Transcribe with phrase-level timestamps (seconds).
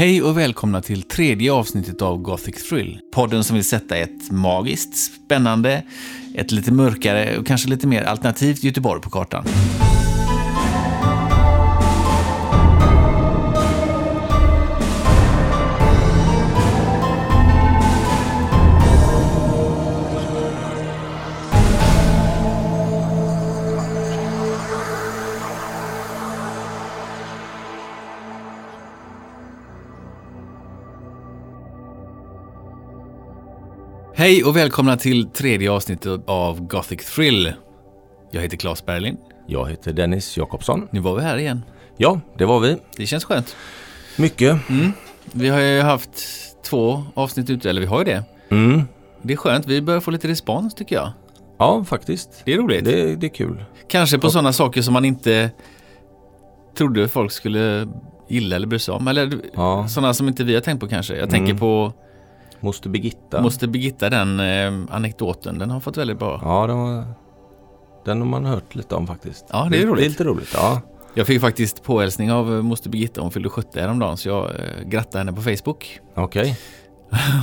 [0.00, 3.00] Hej och välkomna till tredje avsnittet av Gothic Thrill.
[3.12, 5.82] Podden som vill sätta ett magiskt, spännande,
[6.34, 9.44] ett lite mörkare och kanske lite mer alternativt Göteborg på kartan.
[34.20, 37.52] Hej och välkomna till tredje avsnittet av Gothic Thrill.
[38.30, 39.16] Jag heter Claes Berlin.
[39.46, 40.88] Jag heter Dennis Jakobsson.
[40.90, 41.62] Nu var vi här igen.
[41.96, 42.76] Ja, det var vi.
[42.96, 43.56] Det känns skönt.
[44.18, 44.56] Mycket.
[45.32, 46.10] Vi har ju haft
[46.64, 48.24] två avsnitt ute, eller vi har ju det.
[48.50, 48.82] Mm.
[49.22, 51.12] Det är skönt, vi börjar få lite respons tycker jag.
[51.58, 52.42] Ja, faktiskt.
[52.44, 52.84] Det är roligt.
[52.84, 53.64] Det, det är kul.
[53.88, 55.50] Kanske på sådana saker som man inte
[56.76, 57.88] trodde folk skulle
[58.28, 59.08] gilla eller bry sig om.
[59.08, 59.88] Eller Ja.
[59.88, 61.16] sådana som inte vi har tänkt på kanske.
[61.16, 61.58] Jag tänker Mm.
[61.60, 61.92] på
[62.60, 63.42] Moster Birgitta.
[63.42, 66.40] Måste Birgitta, den eh, anekdoten, den har fått väldigt bra.
[66.44, 67.04] Ja, den, var,
[68.04, 69.46] den har man hört lite om faktiskt.
[69.52, 69.96] Ja, det är roligt.
[70.02, 70.50] Det är lite roligt.
[70.54, 70.80] Ja.
[71.14, 74.88] Jag fick faktiskt påhälsning av eh, moster Birgitta, hon fyllde 70 häromdagen så jag eh,
[74.88, 76.00] grattade henne på Facebook.
[76.14, 76.58] Okej.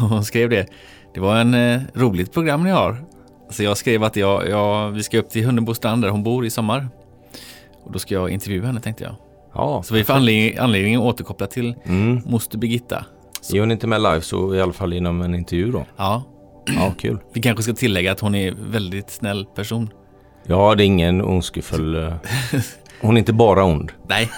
[0.04, 0.66] Och hon skrev det.
[1.14, 3.06] Det var en eh, roligt program ni har.
[3.50, 6.50] Så jag skrev att jag, jag, vi ska upp till Hunnebostrand där hon bor i
[6.50, 6.88] sommar.
[7.84, 9.16] Och då ska jag intervjua henne tänkte jag.
[9.54, 9.84] Ja.
[9.84, 12.22] Så vi får anledning, anledning att återkoppla till Mm.
[12.26, 13.06] moster Birgitta.
[13.54, 15.86] Är hon inte med live så i alla fall inom en intervju då.
[15.98, 16.24] Ja,
[16.76, 17.18] Ja, kul.
[17.34, 19.90] vi kanske ska tillägga att hon är en väldigt snäll person.
[20.44, 21.96] Ja, det är ingen ondskefull...
[21.96, 22.14] eh,
[23.02, 23.92] Hon är inte bara ond.
[24.10, 24.30] Nej,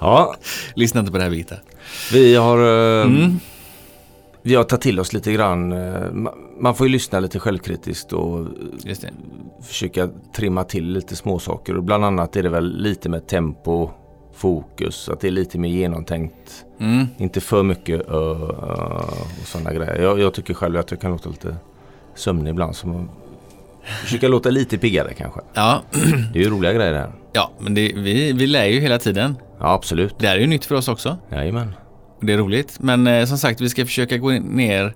[0.00, 0.34] Ja,
[0.74, 1.54] lyssna inte på det här Birgitta.
[2.12, 2.58] vi har...
[3.00, 3.38] eh, Mm.
[4.42, 5.72] Vi har tagit till oss lite grann.
[5.72, 5.76] eh,
[6.10, 8.46] ma- Man får ju lyssna lite självkritiskt och
[8.84, 9.10] det.
[9.62, 11.74] försöka trimma till lite småsaker.
[11.80, 13.90] Bland annat är det väl lite med tempo,
[14.38, 16.64] fokus, att det är lite mer genomtänkt.
[16.80, 17.06] Mm.
[17.18, 18.32] Inte för mycket ö, ö,
[19.40, 20.02] och sådana grejer.
[20.02, 21.56] Jag, jag tycker själv att jag kan låta lite
[22.14, 22.76] sömnig ibland.
[22.76, 23.10] Så man
[24.02, 25.40] försöka låta lite piggare kanske.
[25.54, 25.82] Ja,
[26.32, 27.12] Det är ju roliga grejer det här.
[27.32, 29.36] ja men det, vi, vi lär ju hela tiden.
[29.60, 30.14] Ja, absolut.
[30.18, 31.16] Det här är ju nytt för oss också.
[31.32, 31.74] Jajamän.
[32.20, 32.76] Det är roligt.
[32.80, 34.94] Men eh, som sagt, vi ska försöka gå ner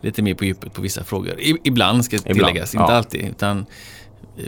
[0.00, 1.40] lite mer på djupet på vissa frågor.
[1.40, 2.96] I, ibland ska Ibland, tilläggas, inte ja.
[2.96, 3.28] alltid.
[3.28, 3.66] Utan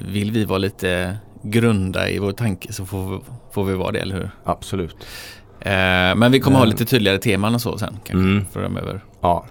[0.09, 1.17] vill vi vara lite
[1.51, 3.19] grunda i vår tanke så får vi,
[3.53, 4.31] får vi vara det, eller hur?
[4.45, 4.97] Absolut.
[5.61, 5.71] Eh,
[6.17, 6.71] men vi kommer ha Mm.
[6.73, 8.45] lite tydligare teman och så sen kanske Mm.
[8.53, 9.01] framöver.
[9.21, 9.47] Ja.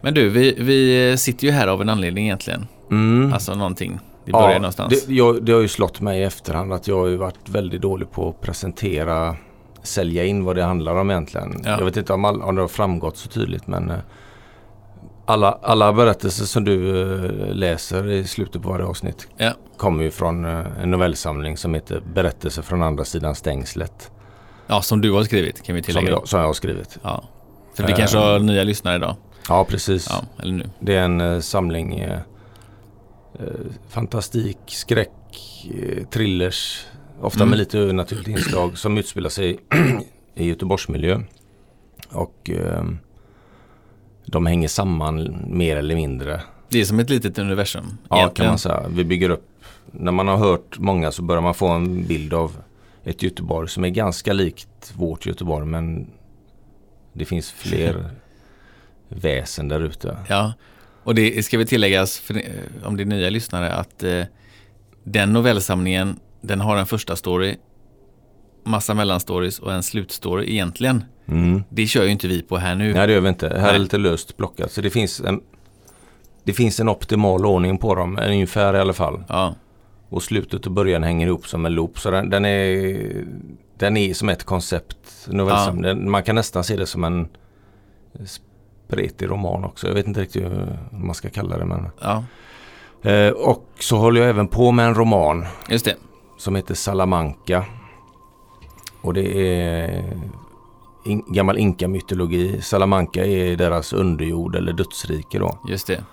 [0.00, 2.66] Men du, vi, vi sitter ju här av en anledning egentligen.
[2.90, 3.32] Mm.
[3.32, 3.98] Alltså någonting.
[4.24, 5.04] Det börjar ja, någonstans.
[5.06, 7.82] Det, jag, det har ju slått mig i efterhand att jag har ju varit väldigt
[7.82, 9.36] dålig på att presentera,
[9.82, 11.60] sälja in vad det handlar om egentligen.
[11.64, 11.70] Ja.
[11.78, 13.96] Jag vet inte om, all, om det har framgått så tydligt men eh,
[15.26, 19.52] alla, alla berättelser som du eh, läser i slutet på varje avsnitt Ja.
[19.76, 24.10] kommer ju från eh, en novellsamling som heter Berättelser från andra sidan stängslet.
[24.66, 26.10] ja, som du har skrivit kan vi Som tillägga.
[26.10, 26.98] jag, som jag har skrivit.
[27.02, 27.24] Ja.
[27.74, 27.98] För vi Eh.
[27.98, 29.16] kanske har nya lyssnare idag.
[29.48, 30.06] Ja, precis.
[30.10, 30.70] Ja, eller nu.
[30.80, 32.18] Det är en samling eh,
[33.88, 35.10] fantastik, skräck,
[35.82, 36.86] eh, thrillers.
[37.20, 37.50] Ofta Mm.
[37.50, 39.58] med lite övernaturligt inslag som utspelar sig
[40.34, 41.20] i Göteborgsmiljö.
[42.12, 42.84] Och eh,
[44.26, 46.40] de hänger samman mer eller mindre.
[46.68, 47.98] Det är som ett litet universum.
[48.02, 48.50] Ja, kan egentligen.
[48.50, 48.82] man säga.
[48.88, 49.50] Vi bygger upp.
[49.90, 52.56] När man har hört många så börjar man få en bild av
[53.04, 55.66] ett Göteborg som är ganska likt vårt Göteborg.
[55.66, 56.10] Men
[57.12, 58.10] det finns fler
[59.08, 60.16] väsen där ute.
[60.28, 60.52] Ja,
[61.04, 62.42] och det ska vi tilläggas för, eh,
[62.84, 64.22] om det är nya lyssnare att eh,
[65.04, 67.56] den novellsamlingen den har en första story,
[68.64, 71.04] massa mellanstories och en slutstory egentligen.
[71.28, 71.64] Mm.
[71.68, 72.94] Det kör ju inte vi på här nu.
[72.94, 73.48] Nej det gör vi inte.
[73.48, 73.78] Här är Nej.
[73.78, 74.70] lite löst plockat.
[74.72, 75.40] Så det finns en
[76.44, 79.24] Det finns en optimal ordning på dem, ungefär i alla fall.
[79.28, 79.54] Ja,
[80.08, 81.98] Och slutet och början hänger ihop som en loop.
[81.98, 83.24] Så den, den är
[83.78, 84.96] Den är som ett koncept.
[85.26, 87.28] Den- Man kan nästan se det som en
[88.88, 89.86] spretig roman också.
[89.86, 91.64] Jag vet inte riktigt hur man ska kalla det.
[91.64, 91.86] Men.
[92.00, 92.24] ja,
[93.10, 95.94] Eh, och så håller jag även på med en roman just det.
[96.38, 97.64] som heter Salamanca.
[99.00, 100.04] Och det är
[101.04, 102.60] in, gammal inka-mytologi.
[102.62, 105.58] Salamanca är deras underjord eller dödsrike då.
[105.68, 106.04] Just det.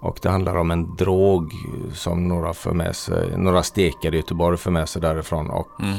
[0.00, 1.52] Och det handlar om en drog
[1.94, 5.50] som några för med sig, några stekare i Göteborg för med sig därifrån.
[5.50, 5.98] Och Mm.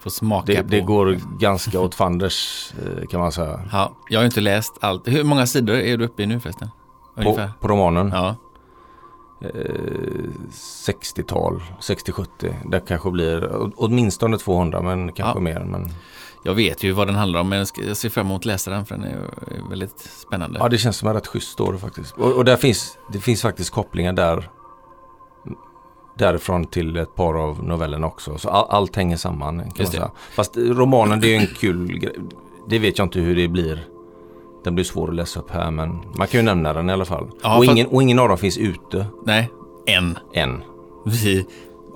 [0.00, 0.68] Får smaka det, på.
[0.68, 3.60] det går ganska åt fanders eh, kan man säga.
[3.72, 5.08] Ja, jag har inte läst allt.
[5.08, 6.68] Hur många sidor är du uppe i nu förresten?
[7.14, 7.50] På, Ungefär.
[7.60, 8.10] på romanen.
[8.14, 8.36] Ja,
[9.40, 9.50] Eh,
[10.86, 12.54] 60-tal, 60-70.
[12.70, 15.40] Det kanske blir åtminstone 200 men kanske Ja.
[15.42, 15.60] mer.
[15.64, 15.90] Men,
[16.42, 18.86] jag vet ju vad den handlar om men jag, ser fram emot att läsa den
[18.86, 19.18] för den är
[19.70, 20.58] väldigt spännande.
[20.58, 22.14] ja, det känns som en rätt schysst story faktiskt.
[22.16, 24.48] Och, och där finns, det finns faktiskt kopplingar där
[26.18, 28.38] därifrån till ett par av novellerna också.
[28.38, 29.58] Så all, allt hänger samman.
[29.58, 29.86] Kan man det.
[29.86, 30.10] säga.
[30.34, 32.16] Fast romanen det är ju en kul grej.
[32.68, 33.84] Det vet jag inte hur det blir.
[34.64, 35.88] Den blir svår att läsa upp här men
[36.18, 37.30] man kan ju nämna den i alla fall.
[37.42, 39.50] Ja, och, fast- ingen, och ingen av dem finns ute Nej,
[39.86, 40.18] en.
[40.34, 40.62] än
[41.06, 41.46] Vi,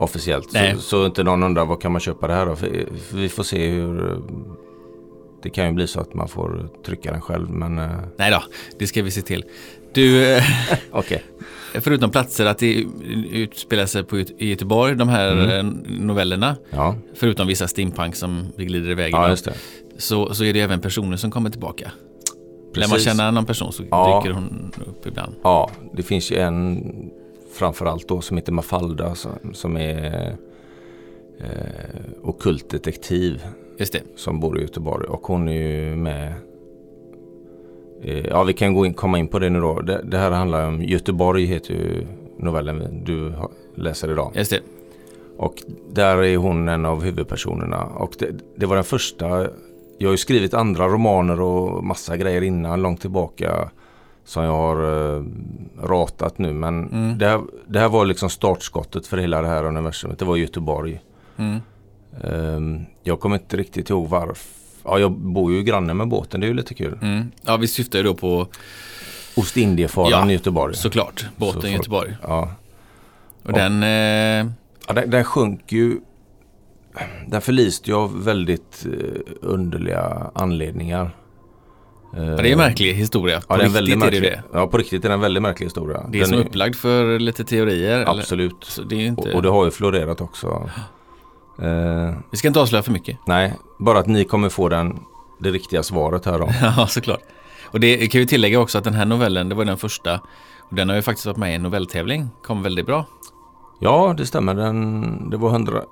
[0.05, 0.53] officiellt.
[0.75, 2.57] Så, så inte någon undrar vad kan man köpa det här då?
[2.57, 4.11] För, vi får se hur...
[4.13, 4.19] eh,
[5.43, 8.43] Det kan ju bli så att man får trycka den själv men eh, nej då,
[8.79, 9.45] det ska vi se till.
[9.95, 10.43] Du, eh,
[10.91, 11.23] okej.
[11.75, 12.85] förutom platser att det
[13.31, 15.69] utspelar sig på, i Göteborg, de här Mm.
[16.07, 19.53] novellerna, Ja, förutom vissa steampunk som vi glider iväg ja det.
[19.99, 21.91] så, så är det även personer som kommer tillbaka.
[22.75, 24.21] Lär man känna någon person så Ja.
[24.23, 25.35] dyker hon upp ibland.
[25.43, 26.83] Ja, det finns ju en
[27.53, 30.37] framförallt då som heter Mafalda som, som är
[31.41, 33.43] eh, okultdetektiv
[33.79, 34.03] Just det.
[34.17, 36.35] som bor i Göteborg och hon är ju med
[38.03, 39.81] eh, Ja vi kan gå in, komma in på det nu då.
[39.81, 42.07] Det, det här handlar om Göteborg heter ju
[42.39, 43.33] novellen du
[43.75, 44.33] läser idag.
[44.35, 44.61] Just det.
[45.37, 45.55] Och
[45.91, 47.85] där är hon en av huvudpersonerna.
[47.85, 49.49] Och det, det var den första.
[49.99, 53.71] Jag har ju skrivit andra romaner och massa grejer innan långt tillbaka.
[54.25, 54.77] Som jag har
[55.17, 55.23] eh,
[55.83, 56.53] ratat nu.
[56.53, 57.19] Men Mm.
[57.19, 60.19] det, här, det här var liksom startskottet för hela det här universumet.
[60.19, 61.01] Det var Göteborg.
[61.37, 61.59] Mm.
[62.25, 64.47] Ehm, jag kommer inte riktigt ihåg varför.
[64.85, 66.41] Ja, jag bor ju granne med båten.
[66.41, 66.99] Det är ju lite kul.
[67.03, 67.31] Mm.
[67.43, 68.47] Ja, vi syftar ju då på
[69.37, 70.75] Ostindiefararen Ja, Göteborg.
[70.77, 72.17] såklart båten Så Göteborg.
[72.23, 72.51] Ja.
[73.43, 74.53] Och Och- den, eh,
[74.89, 76.01] Ja, den, den sjönk ju.
[77.27, 81.11] Den förliste ju av väldigt eh, underliga anledningar.
[82.15, 83.41] Ja, det är en märklig historia.
[83.41, 84.41] På Ja, det är väldigt är det märklig.
[84.53, 86.07] Ja, på riktigt är det en väldigt märklig historia.
[86.09, 88.05] Det är Den som upplagd för lite teorier.
[88.09, 88.81] Absolut.
[88.87, 89.23] Det är inte...
[89.29, 90.71] Och, och det har ju florerat också.
[91.63, 93.19] Eh, Vi ska inte avslöja för mycket.
[93.27, 94.99] nej, bara att ni kommer få den,
[95.41, 96.49] det riktiga svaret här då.
[96.77, 97.21] Ja, såklart.
[97.65, 100.21] Och det kan ju tillägga också att den här novellen, det var den första.
[100.61, 102.29] Och den har ju faktiskt varit med i en novelltävling.
[102.43, 103.07] Kom väldigt bra.
[103.81, 104.55] Ja, det stämmer.
[104.55, 105.83] Den, det var 100,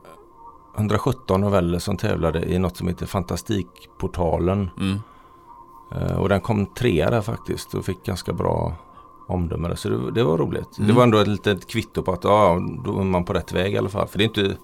[0.77, 4.71] 117 noveller som tävlade i något som heter Fantastikportalen.
[4.81, 5.01] Mm.
[5.95, 8.77] Eh, och den kom trea där faktiskt och fick ganska bra
[9.29, 9.77] omdöme.
[9.77, 10.79] Så det, det var roligt.
[10.79, 10.89] Mm.
[10.89, 13.75] Det var ändå ett litet kvitto på att ja, då är man på rätt väg
[13.75, 14.09] i alla fall.
[14.09, 14.57] För det är inte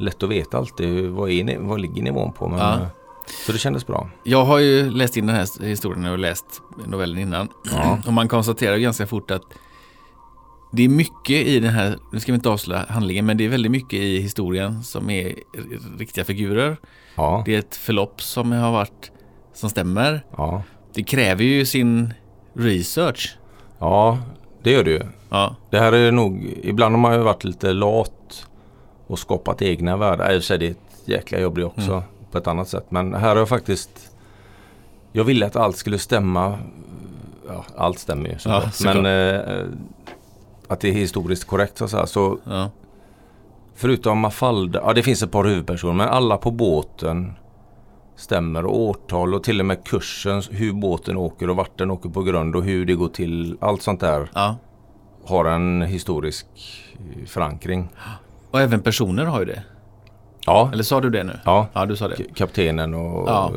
[0.00, 2.48] lätt att veta alltid vad, är, vad ligger nivån på.
[2.48, 2.74] Men, Ja.
[2.74, 2.86] eh,
[3.46, 4.08] Så det kändes bra.
[4.24, 7.48] Jag har ju läst in den här historien och läst novellen innan.
[7.72, 7.98] Ja.
[8.06, 9.42] Och man konstaterar ganska fort att
[10.72, 13.48] det är mycket i den här, nu ska vi inte avslöja handlingen, men det är
[13.48, 15.34] väldigt mycket i historien som är
[15.98, 16.76] riktiga figurer.
[17.14, 19.10] Ja, Det är ett förlopp som har varit,
[19.52, 20.20] som stämmer.
[20.36, 20.62] ja.
[20.94, 22.14] Det kräver ju sin
[22.54, 23.38] research.
[23.78, 24.18] ja,
[24.62, 25.02] det gör det ju.
[25.30, 28.46] Ja, Det här är nog, ibland har man ju varit lite lat
[29.06, 30.32] och skapat egna världar.
[30.32, 32.02] I och för sig det är ett jäkla jobb det också Mm.
[32.30, 32.86] på ett annat sätt.
[32.88, 33.90] Men här har jag faktiskt,
[35.12, 36.58] jag ville att allt skulle stämma.
[37.48, 38.36] Ja, allt stämmer ju.
[38.44, 38.62] Ja.
[38.84, 39.64] Men eh,
[40.68, 42.70] att det är historiskt korrekt så, så ja,
[43.74, 47.32] förutom Mafalda, ja det finns ett par huvudpersoner men alla på båten
[48.16, 52.08] stämmer och årtal och till och med kursen, hur båten åker och vart den åker
[52.08, 53.56] på grund och hur det går till.
[53.60, 54.56] Allt sånt där ja.
[55.24, 56.46] har en historisk
[56.94, 57.88] eh, förankring.
[58.50, 59.62] Och även personer har ju det.
[60.46, 61.32] Ja, Eller sa du det nu?
[61.44, 61.66] ja.
[61.72, 62.34] Ja, du sa det.
[62.34, 63.52] Kaptenen och Ja.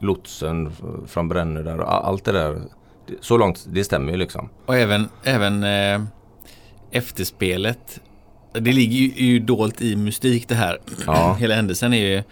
[0.00, 0.72] lotsen
[1.06, 2.60] från Brännö där allt det där.
[3.20, 4.48] Så långt, det stämmer ju liksom.
[4.66, 6.00] Och även, även eh,
[6.90, 8.00] efterspelet.
[8.52, 10.78] Det ligger ju, ju dolt i mystik det här.
[11.06, 11.32] Ja.
[11.38, 12.22] Hela händelsen är ju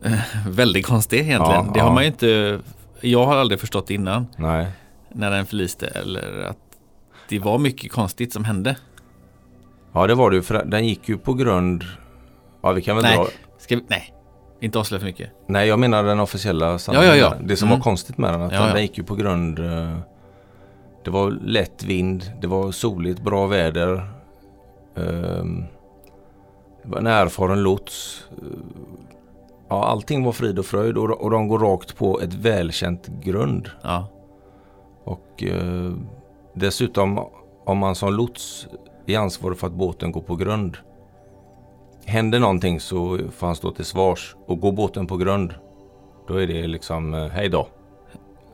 [0.48, 1.66] väldigt konstig egentligen.
[1.66, 1.94] Ja, det har ja.
[1.94, 2.60] man ju inte,
[3.00, 4.66] jag har aldrig förstått innan Nej.
[5.12, 6.58] när den förliste eller att
[7.28, 8.76] det var mycket konstigt som hände.
[9.92, 10.42] Ja, det var det.
[10.42, 11.84] För den gick ju på grund...
[12.62, 13.16] Ja, vi kan väl Nej.
[13.16, 13.26] dra...
[13.68, 14.14] Vi, nej,
[14.60, 15.30] inte avslöja för mycket.
[15.46, 17.08] Nej, jag menar den officiella Ja, sanningen.
[17.08, 17.34] ja, ja.
[17.44, 17.78] Det som Mm.
[17.78, 18.42] var konstigt med den.
[18.42, 18.74] Att Ja, den, ja.
[18.74, 19.58] den gick ju på grund...
[19.58, 19.98] eh,
[21.04, 22.32] Det var lätt vind.
[22.40, 24.08] Det var soligt, bra väder.
[24.96, 25.64] ehm,
[26.82, 28.24] Det var en erfaren lots.
[29.68, 33.70] Ja, allting var frid och fröjd och, och de går rakt på ett välkänt grund.
[33.82, 34.06] Ja,
[35.04, 35.92] Och eh,
[36.54, 37.20] dessutom
[37.64, 38.66] om man som lots
[39.06, 40.76] är ansvarig för att båten går på grund.
[42.04, 45.54] Händer någonting så får han stå till svars och går båten på grund.
[46.28, 47.68] Då är det liksom eh, hej då.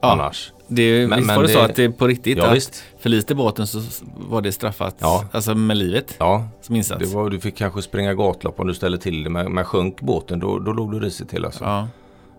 [0.00, 0.12] ja.
[0.12, 0.52] Annars.
[0.68, 2.85] Det, Men- visst men var det, så det- att det på riktigt Ja visst.
[2.99, 3.80] förliste båten så
[4.16, 5.25] var det straffat Ja.
[5.33, 7.11] alltså med livet Ja, som insats?
[7.11, 9.30] det var, du fick kanske springa gatlopp om du ställde till det.
[9.30, 11.64] Men, men sjönk båten då, då låg du risigt till alltså.
[11.64, 11.88] Ja,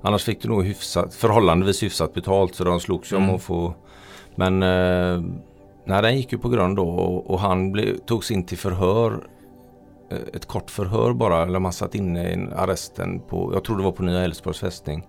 [0.02, 3.36] Annars fick du nog hyfsat, förhållandevis hyfsat betalt så de slogs ju om Mm.
[3.36, 3.74] att få
[4.36, 5.22] Men eh,
[5.86, 9.28] nej, den gick ju på grund då och, och han blev, togs in till förhör
[10.12, 13.78] eh, Ett kort förhör bara, eller man satt inne i en arresten på, jag tror
[13.78, 15.04] det var på Nya Älvsborgs fästning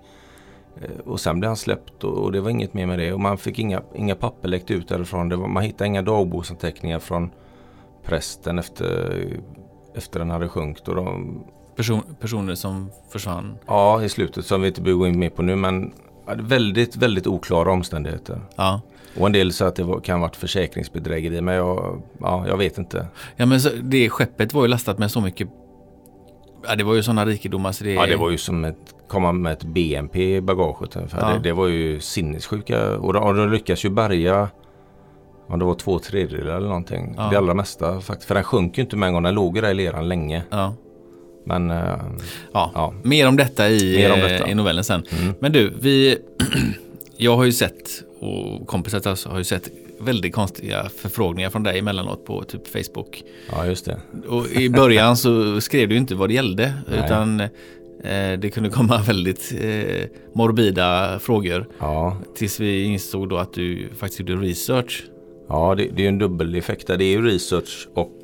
[1.04, 3.58] Och sen blev han släppt och, det var inget mer med det och man fick
[3.58, 7.30] inga, inga papper läckt ut därifrån var, Man hittade inga dagboksanteckningar från
[8.04, 9.18] prästen efter,
[9.94, 10.88] efter den hade sjunkit.
[10.88, 11.40] Och de,
[11.76, 13.58] Person, personer som försvann.
[13.66, 15.92] ja, i slutet som vi inte behöver gå in mer på nu men
[16.36, 18.40] väldigt, väldigt oklara omständigheter.
[18.56, 18.80] Ja.
[19.18, 22.56] Och en del sa att det var, kan ha varit försäkringsbedrägeri men jag, ja, jag
[22.56, 23.06] vet inte.
[23.36, 25.48] Ja men så, det skeppet var ju lastat med så mycket
[26.68, 29.32] Ja det var ju sådana rikedomar så det Ja, det var ju som att komma
[29.32, 30.96] med ett BNP i bagaget.
[31.20, 31.28] Ja.
[31.28, 32.96] Det, det var ju sinnessjuka.
[32.96, 34.48] Och de, och de lyckas ju bärga,
[35.48, 37.14] ja, det var två tredjedelar eller någonting.
[37.16, 37.28] Ja.
[37.30, 38.28] Det allra mesta faktiskt.
[38.28, 40.42] För den sjönk ju inte med en gång, den låg ju där i leran länge.
[40.50, 40.74] Ja.
[41.44, 41.96] Men eh,
[42.52, 42.70] Ja.
[42.74, 42.94] ja.
[43.02, 44.48] Mer om detta i, om detta.
[44.48, 45.02] i novellen sen.
[45.20, 45.34] Mm.
[45.40, 46.18] Men du, vi,
[47.16, 47.88] jag har ju sett
[48.20, 49.68] och kompisar till oss har ju sett
[50.00, 53.22] väldigt konstiga förfrågningar från dig emellanåt på typ Facebook.
[53.52, 54.00] ja, just det.
[54.28, 57.02] Och i början så skrev du inte vad det gällde Nej.
[57.04, 57.42] utan
[58.40, 64.20] det kunde komma väldigt eh, morbida frågor Ja, tills vi insåg då att du faktiskt
[64.20, 65.04] gjorde research.
[65.48, 66.86] ja det, det är ju en dubbeleffekt.
[66.86, 68.16] Det är ju research och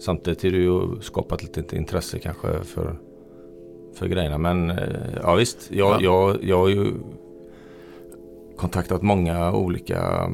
[0.00, 2.96] samtidigt är det ju skapat lite intresse kanske för,
[3.94, 4.38] för grejerna.
[4.38, 4.78] Men eh,
[5.22, 6.04] ja visst, jag, Ja.
[6.04, 6.86] jag, jag har ju
[8.56, 10.30] kontaktat många olika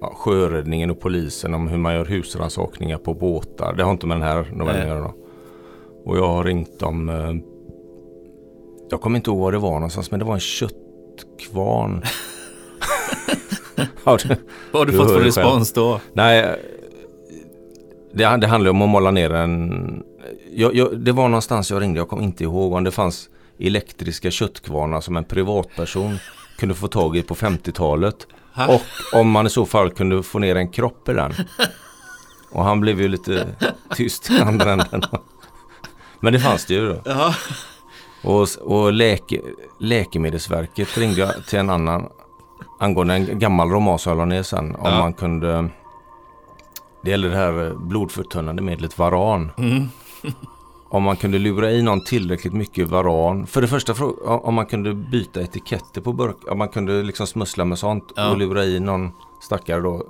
[0.00, 3.74] ja, sjöräddningen och polisen om hur man gör husrannsakningar på båtar.
[3.76, 5.12] Det har inte med den här novellen att göra.
[6.04, 7.34] Och jag har ringt om eh,
[8.90, 12.04] jag kommer inte ihåg var det var någonstans men det var en köttkvarn.
[14.04, 14.18] ja,
[14.72, 16.00] Vad har du Du fått för respons då?
[16.12, 16.58] Nej,
[18.12, 20.02] det, det handlar om att måla ner en...
[20.52, 23.28] Jag, jag, det var någonstans jag ringde, jag kommer inte ihåg om det fanns
[23.58, 26.18] elektriska köttkvarnar som en privatperson
[26.58, 28.26] kunde få tag i på 50-talet.
[28.54, 28.74] Ha?
[28.74, 28.82] Och
[29.20, 31.34] om man i så fall kunde få ner en kropp i den.
[32.50, 33.46] Och han blev ju lite
[33.94, 35.02] tyst i andra änden.
[36.20, 37.02] Men det fanns det ju då.
[37.04, 37.34] Ja.
[38.24, 39.40] Och, och läke,
[39.78, 42.08] Läkemedelsverket ringde till en annan
[42.78, 44.74] angående en gammal roman som jag la ner sen.
[44.74, 44.98] Om Ja.
[44.98, 45.68] man kunde...
[47.02, 49.50] Det gäller det här blodförtunnande medlet Varan.
[49.58, 49.88] Mm.
[50.90, 53.46] Om man kunde lura i någon tillräckligt mycket Varan.
[53.46, 53.94] För det första
[54.24, 56.36] om man kunde byta etiketter på burk.
[56.50, 58.30] Om man kunde liksom smussla med sånt Ja.
[58.30, 59.10] och lura i någon
[59.40, 60.02] stackare då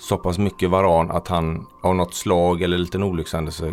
[0.00, 3.72] så pass mycket Varan att han av något slag eller en liten olyckshändelse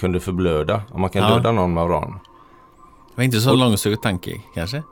[0.00, 0.82] kunde förblöda.
[0.92, 1.28] Om man kan Ja.
[1.34, 2.18] döda någon med Varan.
[3.18, 4.82] Var inte så långsökt tanke kanske?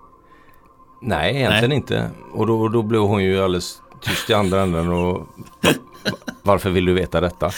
[1.03, 2.11] Nej, egentligen inte.
[2.33, 5.27] Och då, då blev hon ju alldeles tyst i andra änden och
[6.43, 7.51] varför vill du veta detta?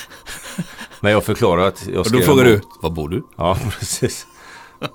[1.00, 3.22] Men jag förklarar att jag Och då skrev frågar du, var bor du?
[3.37, 4.26] Ja, precis.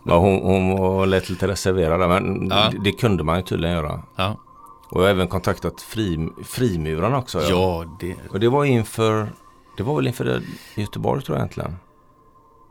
[0.03, 2.69] Men hon, hon var lät lite reserverad men Ja.
[2.71, 4.01] det, det kunde man ju tydligen göra.
[4.15, 4.37] Ja,
[4.89, 7.41] Och jag har även kontaktat fri, frimurarna också.
[7.41, 8.15] ja det...
[8.29, 9.27] Och det var inför,
[9.77, 10.41] det var väl inför
[10.75, 11.75] Göteborg tror jag egentligen.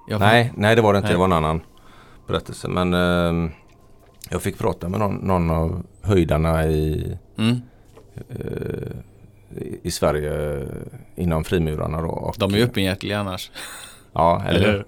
[0.06, 1.06] Jag Nej, nej det var det inte.
[1.08, 1.12] Nej.
[1.14, 1.60] Det var en annan
[2.26, 2.68] berättelse.
[2.68, 3.50] Men ehm,
[4.30, 7.60] jag fick prata med någon, någon av höjdarna i, Mm.
[8.28, 8.92] eh,
[9.82, 10.66] i- Sverige eh,
[11.16, 12.02] inom frimurarna.
[12.02, 12.08] Då.
[12.08, 13.50] Och, De är ju öppenhjärtliga annars.
[14.14, 14.84] Ja, eller, Eller?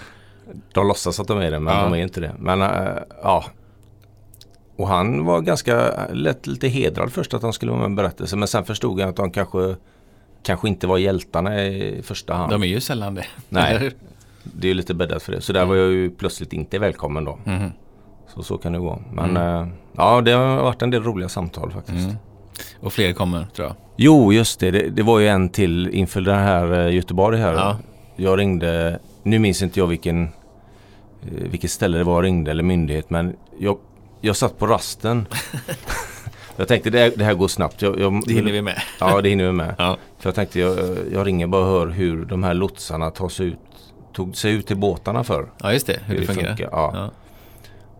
[0.74, 1.82] De låtsas att de är det, men Ja.
[1.82, 2.34] de är inte det.
[2.38, 3.44] Men eh, ja.
[4.76, 7.96] Och han var ganska lätt lite hedrad först att han skulle vara med i en
[7.96, 8.36] berättelse.
[8.36, 9.76] Men sen förstod jag att de kanske,
[10.42, 12.50] kanske inte var hjältarna i första hand.
[12.52, 13.26] De är ju sällan det.
[13.48, 13.90] Nej.
[14.42, 15.40] Det är lite bäddat för det.
[15.40, 17.38] Så där var jag ju plötsligt inte välkommen då.
[17.44, 17.70] Mhm.
[18.34, 19.02] Så, så kan det gå.
[19.12, 21.98] Men eh, ja, det har varit en del roliga samtal faktiskt.
[22.04, 22.16] Mm.
[22.80, 23.76] Och fler kommer tror jag.
[23.96, 24.70] Jo, just det.
[24.70, 24.88] det.
[24.90, 27.52] Det var ju en till inför den här eh, Göteborg här.
[27.52, 27.78] Ja.
[28.16, 30.28] Jag ringde, nu minns inte jag vilken, eh,
[31.50, 33.78] vilket ställe det var jag ringde eller myndighet men jag,
[34.20, 35.26] jag satt på rasten.
[36.56, 37.82] jag tänkte det, här- det här går snabbt.
[37.82, 38.82] Jag, jag, Det hinner vi med.
[39.00, 39.74] Ja, det hinner vi med.
[39.78, 39.96] Ja.
[40.18, 40.78] För jag tänkte jag,
[41.12, 43.58] jag ringer bara och hör hur de här lotsarna tar sig ut,
[44.12, 45.46] tog sig ut till båtarna för.
[45.62, 46.00] ja, just det.
[46.06, 46.56] Hur det fungerar.
[46.58, 46.90] Ja.
[46.94, 47.10] Ja.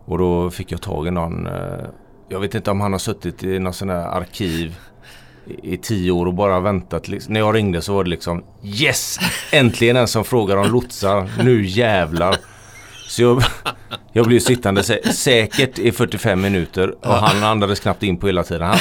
[0.05, 1.53] Och då fick jag tag i någon, eh,
[2.29, 4.75] jag vet inte om han har suttit i någon sån här arkiv
[5.47, 7.07] i, i tio år och bara väntat.
[7.07, 7.33] Liksom.
[7.33, 9.19] När jag ringde så var det liksom Yes!
[9.51, 11.29] Äntligen en som frågar om lotsar.
[11.43, 12.35] Nu jävlar.
[13.13, 13.43] Så jag,
[14.13, 18.43] jag blev sittande sä- säkert i 45 minuter och han andades knappt in på hela
[18.43, 18.67] tiden.
[18.67, 18.77] Han,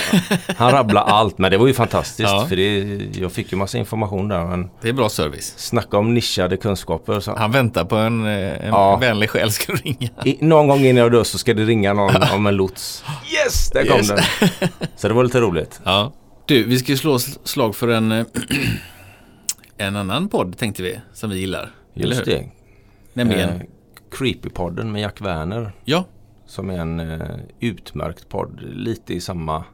[0.56, 2.46] han rabblade allt men det var ju fantastiskt Ja.
[2.48, 2.78] för det,
[3.20, 4.44] jag fick ju massa information där.
[4.44, 5.54] Men Det är bra service.
[5.56, 7.20] snacka om nischade kunskaper.
[7.20, 8.30] Så, Han väntar på en, eh,
[8.64, 8.96] en Ja.
[8.96, 10.08] vänlig själ ska ringa.
[10.24, 13.04] I, någon gång innan jag dör så ska det ringa någon om en lots.
[13.32, 14.08] Yes, där kom Yes.
[14.08, 14.68] den.
[14.96, 15.80] Så det var lite roligt.
[15.84, 16.12] Ja.
[16.46, 18.24] Du, vi ska slå slag för en, eh,
[19.78, 21.70] en annan podd tänkte vi, som vi gillar.
[21.94, 22.44] Just det.
[23.12, 23.56] Nämligen, Eh,
[24.12, 25.72] Creepypodden med Jack Werner.
[25.84, 26.04] ja,
[26.46, 28.60] Som är en eh, utmärkt podd.
[28.62, 29.64] Lite i samma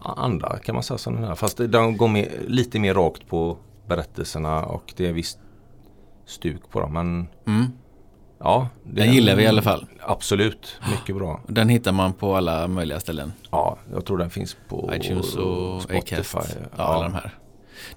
[0.00, 1.34] anda kan man säga som den här.
[1.34, 5.38] Fast de går med, lite mer rakt på berättelserna och det är visst
[6.26, 6.92] stuk på dem.
[6.92, 7.66] Men mm.
[8.38, 8.68] ja.
[8.84, 9.86] det den gillar vi i alla fall.
[10.00, 11.40] Absolut, mycket bra.
[11.46, 13.32] Den hittar man på alla möjliga ställen.
[13.50, 16.38] Ja, jag tror den finns på iTunes och Spotify.
[16.38, 16.58] Acast.
[16.76, 17.34] Ja, alla de här.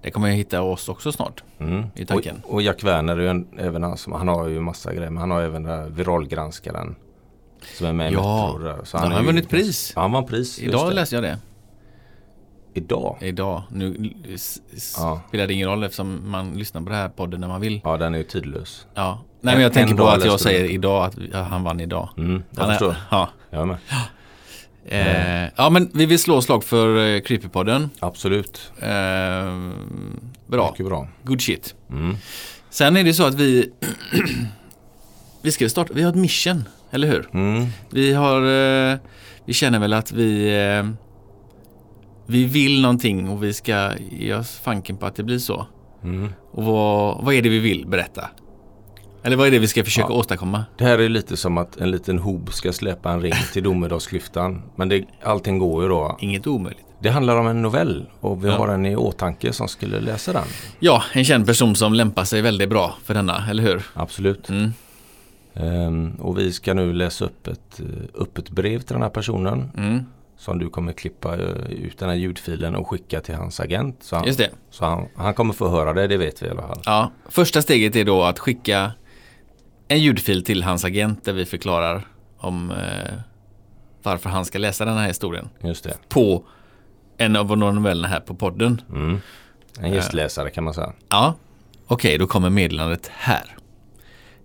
[0.01, 1.43] Det kommer jag hitta oss också snart.
[1.59, 1.83] Mm.
[1.95, 2.41] I tanken.
[2.43, 5.09] Och, och Jack Werner är ju en, även han, som, han har ju massa grejer
[5.09, 6.95] men han har även den viralgranskaren.
[7.77, 8.85] Som är med i Ja, Metro.
[8.85, 9.93] Så han är har vunnit pris.
[9.95, 10.59] Ja, han vann pris.
[10.59, 11.37] Idag läste jag det.
[12.73, 13.17] Idag?
[13.21, 13.63] Idag.
[13.71, 14.13] Nu
[14.97, 15.21] Ja.
[15.27, 17.81] spelar det ingen roll eftersom man lyssnar på det här podden när man vill.
[17.83, 18.87] Ja, den är ju tidlös.
[18.93, 19.19] Ja.
[19.41, 20.69] Nej men jag En- tänker en på att jag säger det.
[20.73, 22.09] idag att han vann idag.
[22.17, 22.95] Mm, jag Han är- förstår.
[23.11, 23.29] Ja.
[23.49, 23.77] Jag med.
[24.91, 27.89] Eh, ja men vi vill slå slag för eh, Creepypodden.
[27.99, 28.71] Absolut.
[28.81, 28.89] Eh,
[30.47, 30.71] bra.
[30.71, 31.07] Mycket bra.
[31.23, 31.75] Good shit.
[31.89, 32.15] Mm.
[32.69, 33.71] Sen är det så att vi
[35.41, 37.29] Vi ska starta, vi har ett mission, eller hur?
[37.33, 37.67] Mm.
[37.89, 38.41] Vi har
[38.91, 38.97] eh,
[39.45, 40.89] Vi känner väl att vi eh,
[42.25, 45.67] Vi vill någonting och vi ska ge oss fanken på att det blir så.
[46.03, 46.29] Mm.
[46.51, 48.29] Och vad, vad är det vi vill berätta?
[49.23, 50.15] Eller vad är det vi ska försöka Ja.
[50.15, 50.65] åstadkomma?
[50.77, 54.61] Det här är lite som att en liten hob ska släppa en ring till domedagsklyftan.
[54.75, 56.17] Men det, allting går ju då.
[56.19, 56.85] Inget omöjligt.
[57.01, 58.57] Det handlar om en novell och vi Ja.
[58.57, 60.43] har en i åtanke som skulle läsa den.
[60.79, 63.83] Ja, en känd person som lämpar sig väldigt bra för denna, eller hur?
[63.93, 64.49] Absolut.
[64.49, 64.73] Mm.
[65.53, 67.79] Ehm, och vi ska nu läsa upp ett
[68.19, 69.71] öppet brev till den här personen.
[69.77, 70.03] Mm.
[70.37, 73.97] Som du kommer klippa eh, ut den här ljudfilen och skicka till hans agent.
[74.01, 74.49] Så, han, Just det.
[74.69, 76.81] så han, han kommer få höra det, det vet vi i alla fall.
[76.85, 78.91] Ja, första steget är då att skicka
[79.89, 83.13] en ljudfil till hans agent där vi förklarar om eh,
[84.03, 85.97] varför han ska läsa den här historien Just det.
[86.09, 86.43] på
[87.17, 88.81] en av våra novellerna här på podden.
[88.89, 89.19] Mm.
[89.79, 90.93] En gästläsare kan man säga.
[91.09, 91.35] Ja,
[91.87, 93.55] okej, då kommer meddelandet här.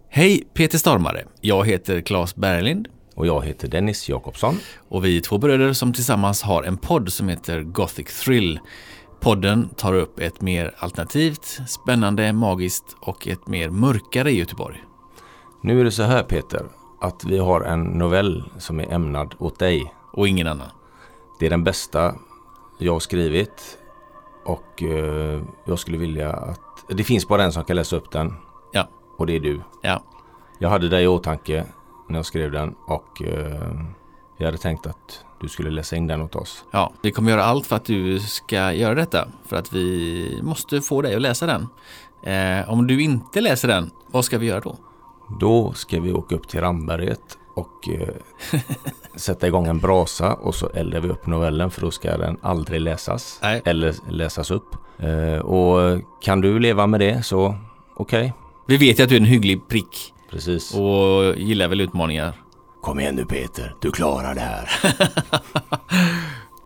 [0.08, 4.58] Hej Peter Stormare, jag heter Claes Berglind Och jag heter Dennis Jakobsson.
[4.88, 8.60] och vi är två bröder som tillsammans har en podd som heter Gothic Thrill.
[9.20, 14.82] Podden tar upp ett mer alternativt, spännande, magiskt och ett mer mörkare Göteborg.
[15.64, 16.66] Nu är det så här Peter,
[17.00, 19.94] att vi har en novell som är ämnad åt dig.
[20.12, 20.68] Och ingen annan.
[21.38, 22.14] Det är den bästa
[22.78, 23.78] jag har skrivit
[24.44, 28.34] och eh, jag skulle vilja att det finns bara en som kan läsa upp den
[28.72, 29.60] Ja, och det är du.
[29.82, 30.02] ja.
[30.58, 31.66] Jag hade dig i åtanke
[32.08, 33.80] när jag skrev den och eh,
[34.36, 36.64] jag hade tänkt att du skulle läsa in den åt oss.
[36.70, 39.28] Ja, vi kommer göra allt för att du ska göra detta.
[39.46, 41.68] För att vi måste få dig att läsa den.
[42.22, 44.76] Eh, om du inte läser den, vad ska vi göra då?
[45.40, 48.08] Då ska vi åka upp till Ramberget och eh,
[49.16, 52.80] sätta igång en brasa och så eldar vi upp novellen för då ska den aldrig
[52.80, 53.62] läsas Nej.
[53.64, 54.76] eller läsas upp.
[54.98, 57.56] Eh, och kan du leva med det så
[57.96, 58.32] okej,
[58.66, 60.74] Vi vet ju att du är en hygglig prick precis.
[60.74, 62.32] och gillar väl utmaningar.
[62.82, 64.70] Kom igen nu Peter, du klarar det här.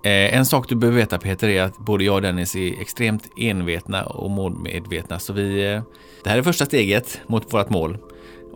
[0.02, 3.30] Eh, en sak du behöver veta Peter är att både jag och Dennis är extremt
[3.36, 5.18] envetna och målmedvetna.
[5.18, 5.82] Så vi, eh,
[6.24, 7.98] det här är första steget mot vårt mål.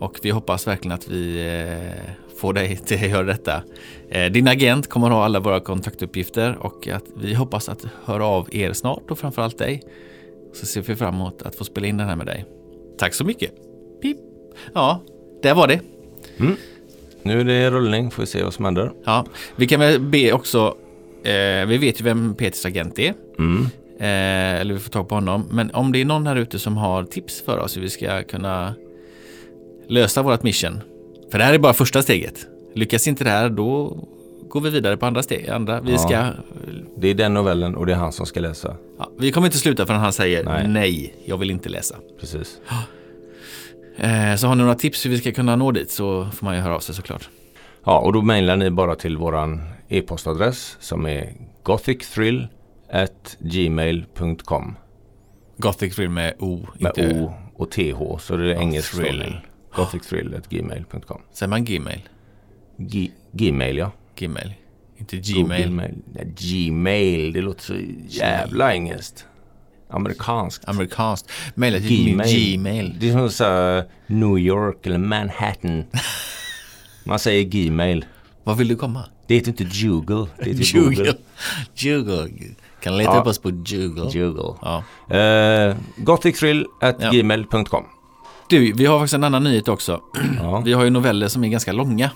[0.03, 3.63] Och vi hoppas verkligen att vi eh, får dig till att göra detta.
[4.09, 8.25] Eh, din agent kommer att ha alla våra kontaktuppgifter och att vi hoppas att höra
[8.25, 9.81] av er snart och framförallt dig.
[10.53, 12.45] Så ser vi fram emot att få spela in den här med dig.
[12.97, 13.51] Tack så mycket.
[14.01, 14.17] Pip.
[14.73, 15.01] Ja,
[15.43, 15.79] där var det.
[17.21, 18.91] Nu är det rullning, får vi se vad som händer.
[19.05, 20.75] Ja, vi kan väl be också,
[21.23, 23.13] eh, vi vet ju vem Peters agent är.
[23.39, 23.61] Mm.
[23.99, 25.47] Eh, eller vi får tag på honom.
[25.51, 28.23] Men om det är någon här ute som har tips för oss hur vi ska
[28.23, 28.73] kunna
[29.87, 30.81] lösa vårt mission.
[31.31, 32.45] För det här är bara första steget.
[32.75, 33.97] Lyckas inte det här då
[34.49, 35.49] går vi vidare på andra steg.
[35.49, 35.81] Andra.
[35.81, 35.97] Vi, Ja.
[35.97, 36.27] ska,
[36.97, 38.75] Det är den novellen och det är han som ska läsa.
[38.99, 41.15] ja, vi kommer inte sluta förrän han säger nej, Nej.
[41.25, 41.95] jag vill inte läsa.
[42.19, 42.57] Precis.
[43.97, 46.55] Eh, så har ni några tips hur vi ska kunna nå dit så får man
[46.55, 47.29] ju höra av sig såklart.
[47.85, 52.47] Ja, och då mejlar ni bara till våran e-postadress som är gothicthrill
[52.91, 54.75] at gmail.com
[55.57, 59.37] Gothic Thrill med O, med inte O och TH så det är engelsk thrill.
[59.73, 59.85] Stavning.
[59.85, 62.01] Gothicthrill at gmail.com Säger man Gmail?
[62.77, 63.91] G- Gmail ja.
[64.15, 64.53] Gmail.
[64.97, 65.71] Inte Google Gmail.
[65.71, 65.93] Mail.
[66.13, 67.75] Nej, Gmail, det låter så
[68.07, 69.25] jävla engelskt.
[69.89, 70.67] Amerikanskt.
[70.67, 71.31] Amerikanskt.
[71.55, 72.95] Mejla till min Gmail.
[72.99, 75.83] Det är som så New York eller Manhattan.
[77.05, 78.05] Man säger Gmail.
[78.43, 79.03] Vad vill du komma?
[79.27, 80.27] Det heter inte Google.
[80.39, 81.13] Det heter Google.
[81.83, 82.29] Google.
[82.81, 83.21] Kan leta Ja.
[83.21, 84.19] upp oss på Google.
[84.19, 84.53] Google.
[84.61, 84.83] Ja.
[85.69, 87.11] Uh, Gothicthrill at Ja.
[87.11, 87.85] gmail.com.
[88.47, 90.01] Du, vi har faktiskt en annan nyhet också.
[90.41, 92.09] Ja, Vi har ju noveller som är ganska långa.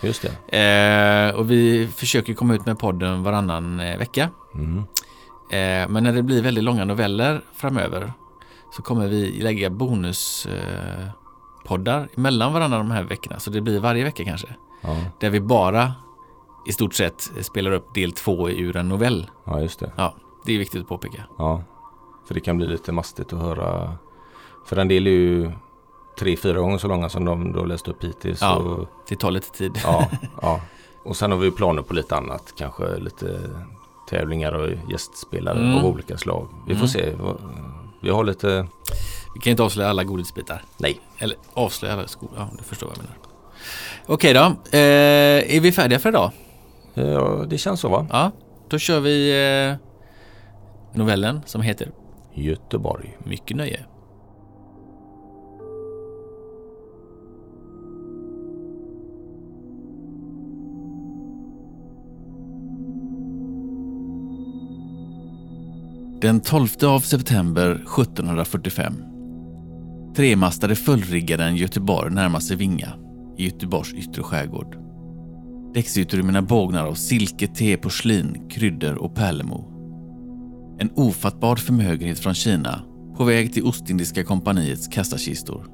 [0.00, 0.58] just det.
[0.58, 4.30] Eh, och vi försöker komma ut med podden varannan eh, vecka.
[4.54, 4.78] Mm.
[5.50, 8.12] Eh, men när det blir väldigt långa noveller framöver
[8.76, 13.38] så kommer vi lägga bonuspoddar eh, mellan varandra de här veckorna.
[13.40, 14.48] Så det blir varje vecka kanske.
[14.80, 14.96] Ja.
[15.20, 15.92] Där vi bara
[16.68, 19.30] i stort sett spelar upp del två ur en novell.
[19.44, 19.92] ja, just det.
[19.96, 20.14] Ja,
[20.44, 21.22] det är viktigt att påpeka.
[21.38, 21.62] Ja.
[22.26, 23.92] För det kan bli lite mastigt att höra.
[24.66, 25.52] För en del är ju
[26.18, 28.40] tre, fyra gånger så långa som de har läst upp hittills.
[28.40, 28.54] Ja.
[28.56, 29.72] Så, Det tar lite tid.
[29.84, 30.06] ja,
[30.42, 30.60] ja.
[31.04, 32.52] Och sen har vi planer på lite annat.
[32.58, 33.40] Kanske lite
[34.10, 35.78] tävlingar och gästspelare Mm.
[35.78, 36.48] av olika slag.
[36.68, 36.88] Vi får Mm.
[36.88, 37.12] se.
[38.02, 38.66] Vi har lite...
[39.34, 40.62] Vi kan inte avslöja alla godisbitar.
[40.78, 41.00] Nej.
[41.18, 42.30] Eller avslöja alla skor.
[42.36, 43.16] Ja, du förstår vad jag menar.
[44.06, 44.40] Okej då.
[44.78, 46.30] Eh, är vi färdiga för idag?
[46.94, 48.06] Ja, det känns så va?
[48.10, 48.30] Ja.
[48.68, 49.30] Då kör vi
[49.70, 49.74] eh,
[50.98, 51.90] novellen som heter
[52.34, 53.16] Göteborg.
[53.24, 53.80] Mycket nöje.
[66.22, 68.94] Den 12 av september 1745.
[70.16, 72.92] Tremastade fullriggaren Göteborg närmar sig Vinga
[73.38, 74.76] i Göteborgs yttre skärgård.
[75.74, 79.64] Däcksutrymmena bågnar av silke, te, porslin, kryddor och pärlemor.
[80.78, 82.82] En ofattbar förmögenhet från Kina
[83.16, 85.66] på väg till Ostindiska kompaniets kassakistor.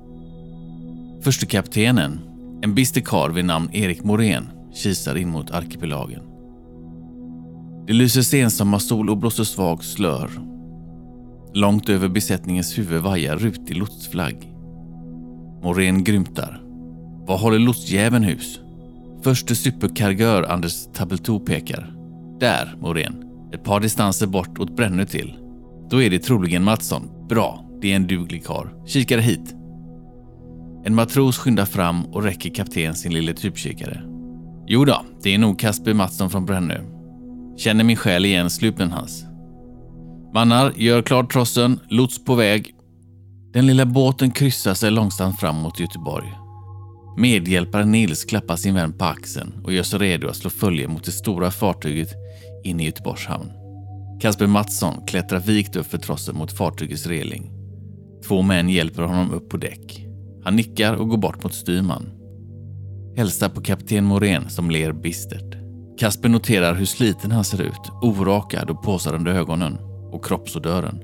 [1.23, 2.21] Förste kaptenen,
[2.63, 6.38] en bister karl vid namn Erik Morén, kisar in mot arkipelagen.
[7.89, 10.31] Det lyser sensommarsol och blåser svag slör.
[11.55, 14.53] Långt över besättningens huvud vajar rutig lotsflagg.
[15.63, 16.63] Morén grymtar.
[17.27, 18.61] Var håller lotsjäveln hus?
[19.23, 21.95] Förste superkargör Anders Tabelto pekar.
[22.41, 23.25] Där, Morén.
[23.53, 25.39] Ett par distanser bort åt Brännö till.
[25.91, 27.29] Då är det troligen Mattsson.
[27.29, 28.75] Bra, det är en duglig kar.
[28.87, 29.55] Kikare hit.
[30.85, 34.03] En matros skyndar fram och räcker kapten sin lille typkikare.
[34.67, 36.98] Jo då, det är nog Kasper Mattsson från Brännö.
[37.59, 39.25] Känner min själ igen slupen hans.
[40.35, 42.75] Mannar, gör klart trossen, lots på väg.
[43.53, 46.33] Den lilla båten kryssar sig långsamt fram mot Göteborg.
[47.17, 51.05] Medhjälparen Nils klappar sin vän på axeln och gör sig redo att slå följe mot
[51.05, 52.09] det stora fartyget
[52.65, 53.53] in i Göteborgs hamn.
[54.21, 57.51] Kasper Mattsson klättrar vikt upp för trossen mot fartygets reling.
[58.29, 60.07] Två män hjälper honom upp på däck.
[60.45, 62.11] Han nickar och går bort mot styrman.
[63.17, 65.58] Hälsar på kapten Morén som ler bistert.
[65.99, 69.79] Kasper noterar hur sliten han ser ut, orakad och påsad under ögonen
[70.13, 71.01] och kroppsodören.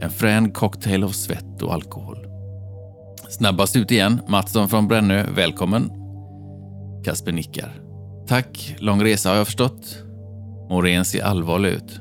[0.00, 2.26] En frän cocktail av svett och alkohol.
[3.30, 5.90] Snabbast ut igen, Mattsson från Brännö, välkommen.
[7.04, 7.72] Kasper nickar.
[8.26, 9.98] Tack, lång resa har jag förstått.
[10.70, 12.00] Morén ser allvarlig ut.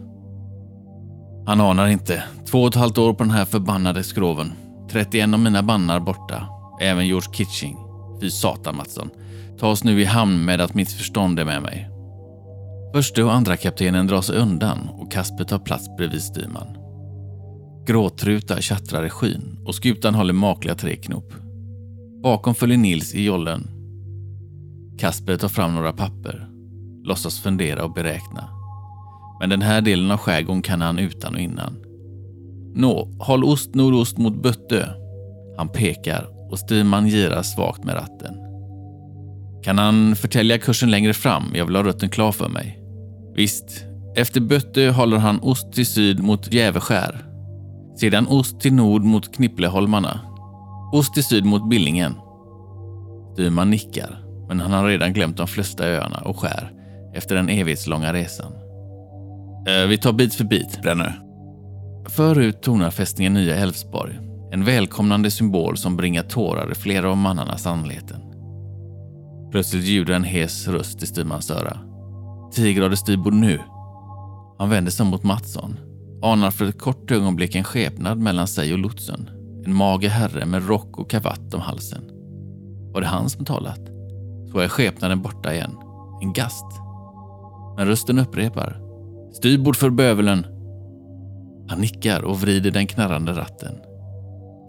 [1.46, 2.24] Han anar inte.
[2.52, 4.52] Två och ett halvt år på den här förbannade skroven.
[4.92, 6.48] 31 av mina bannar borta.
[6.82, 7.78] Även George Kitching.
[8.22, 9.10] Fy satan Mattsson.
[9.60, 11.93] Ta oss nu i hamn med att mitt förstånd är med mig.
[12.94, 16.78] Förste och andra kaptenen drar sig undan och Kasper tar plats bredvid styrman.
[17.88, 21.34] Gråtruta tjattrar i skyn och skutan håller makliga tre knop.
[22.24, 23.68] Bakom följer Nils i jollen.
[25.00, 26.48] Kasper tar fram några papper.
[27.04, 28.50] Låtsas fundera och beräkna.
[29.40, 31.78] Men den här delen av skärgården kan han utan och innan.
[32.76, 34.86] Nå, håll ost nordost mot Böttö.
[35.58, 38.34] Han pekar och styrman girar svagt med ratten.
[39.64, 41.44] Kan han förtälja kursen längre fram?
[41.54, 42.83] Jag vill ha rutten klar för mig.
[43.36, 47.26] Visst, efter Böttö håller han ost till syd mot Jäveskär.
[47.96, 50.20] Sedan ost till nord mot Knippleholmarna.
[50.94, 52.16] Ost till syd mot Billingen.
[53.34, 56.72] Styrman nickar, men han har redan glömt de flesta öarna och skär
[57.14, 58.54] efter den evighetslånga resan.
[59.68, 61.12] Eh, vi tar bit för bit, Brännö.
[62.10, 64.20] Förut tonar fästningen Nya Älvsborg.
[64.52, 68.22] En välkomnande symbol som bringar tårar i flera av mannarnas anleten.
[69.52, 71.93] Plötsligt ljuder en hes röst i styrmans öra.
[72.56, 73.60] 10 grader styrbord nu.
[74.58, 75.80] Han vänder sig mot Mattsson.
[76.22, 79.30] Anar för ett kort ögonblick en skepnad mellan sig och lotsen.
[79.66, 82.04] En mager herre med rock och kavatt om halsen.
[82.94, 83.82] Var det han som talat?
[84.52, 85.78] Så är skepnaden borta igen.
[86.22, 86.66] En gast.
[87.78, 88.82] Men rösten upprepar.
[89.34, 90.46] Styrbord för bövelen.
[91.70, 93.76] Han nickar och vrider den knarrande ratten.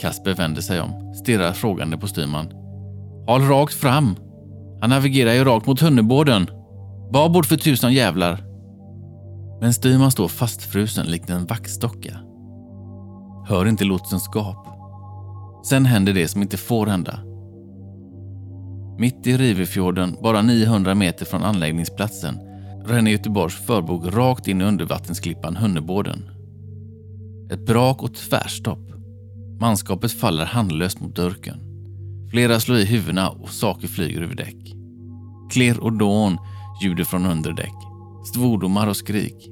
[0.01, 2.47] Kasper vänder sig om, stirrar frågande på styrman.
[3.27, 4.16] Håll rakt fram!
[4.81, 6.47] Han navigerar ju rakt mot Hunnebåden.
[7.14, 8.44] Babord för tusan jävlar!
[9.61, 12.20] Men styrman står fastfrusen likt en vaxdocka.
[13.46, 14.66] Hör inte lotsens gap.
[15.66, 17.20] Sen händer det som inte får hända.
[18.98, 22.38] Mitt i Rivefjorden, bara 900 meter från anläggningsplatsen,
[22.87, 26.31] ränner Göteborgs förbog rakt in i undervattensklippan Hunnebåden.
[27.50, 28.92] Ett brak och tvärstopp.
[29.61, 31.61] Manskapet faller handlöst mot dörken.
[32.31, 34.74] Flera slår i huvudena och saker flyger över däck.
[35.50, 36.38] Klirr och dån
[36.85, 37.75] ljuder från underdäck.
[38.35, 39.51] Svordomar och skrik.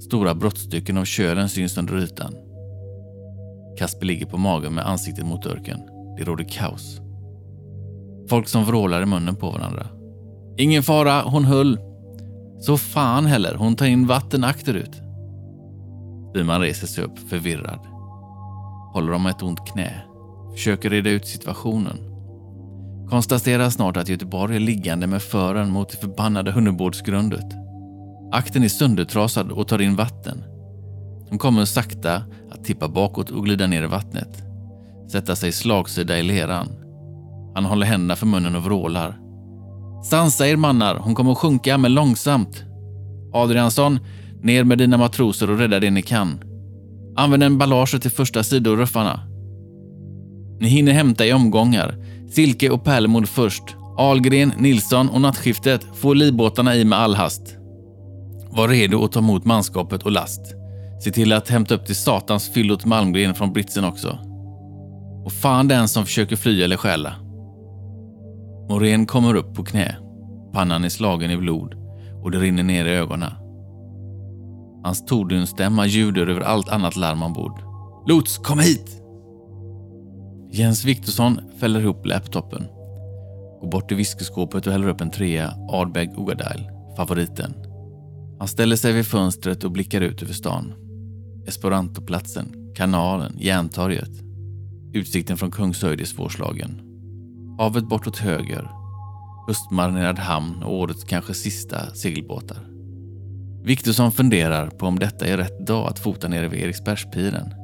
[0.00, 2.34] Stora brottstycken av kölen syns under ytan.
[3.78, 5.80] Kasper ligger på magen med ansiktet mot dörken.
[6.18, 7.00] Det råder kaos.
[8.28, 9.86] Folk som vrålar i munnen på varandra.
[10.58, 11.78] Ingen fara, hon höll.
[12.60, 15.02] Så fan heller, hon tar in vatten akterut.
[16.34, 17.80] Byman reser sig upp, förvirrad.
[18.92, 20.02] Håller om ett ont knä.
[20.52, 22.09] Försöker reda ut situationen.
[23.10, 27.46] Konstaterar snart att Göteborg är liggande med fören mot det förbannade Hunnebådsgrundet.
[28.32, 30.44] Akten är söndertrasad och tar in vatten.
[31.28, 34.42] Hon kommer sakta att tippa bakåt och glida ner i vattnet.
[35.12, 36.68] Sätta sig slagsida i leran.
[37.54, 39.18] Han håller händerna för munnen och vrålar.
[40.04, 42.64] Sansa er mannar, hon kommer att sjunka, men långsamt.
[43.32, 43.98] Adriansson,
[44.42, 46.40] ner med dina matroser och rädda det ni kan.
[47.16, 49.20] Använd en ballage till första sidoruffarna.
[50.60, 51.94] Ni hinner hämta i omgångar.
[52.30, 53.62] Silke och Pärlemor först.
[53.98, 57.56] Algren, Nilsson och nattskiftet får livbåtarna i med all hast.
[58.50, 60.40] Var redo att ta emot manskapet och last.
[61.04, 64.18] Se till att hämta upp till satans fyllot Malmgren från britsen också.
[65.24, 67.14] Och fan den som försöker fly eller stjäla.
[68.68, 69.96] Morén kommer upp på knä.
[70.52, 71.74] Pannan är slagen i blod
[72.22, 73.32] och det rinner ner i ögonen.
[74.84, 77.60] Hans tordunstämma ljuder över allt annat larm ombord.
[78.06, 78.99] Lots, kom hit!
[80.52, 82.66] Jens Viktorsson fäller ihop laptopen.
[83.60, 87.54] Går bort till whiskyskåpet och häller upp en trea Ardbeg Ugadile, favoriten.
[88.38, 90.72] Han ställer sig vid fönstret och blickar ut över stan.
[91.46, 94.10] Esperantoplatsen, kanalen, Järntorget.
[94.92, 96.80] Utsikten från Kungshöjd är svårslagen.
[97.58, 98.70] Havet bortåt höger.
[99.48, 102.66] Höstmarinerad hamn och årets kanske sista segelbåtar.
[103.64, 107.54] Viktorsson funderar på om detta är rätt dag att fota nere vid Eriksbergspiren.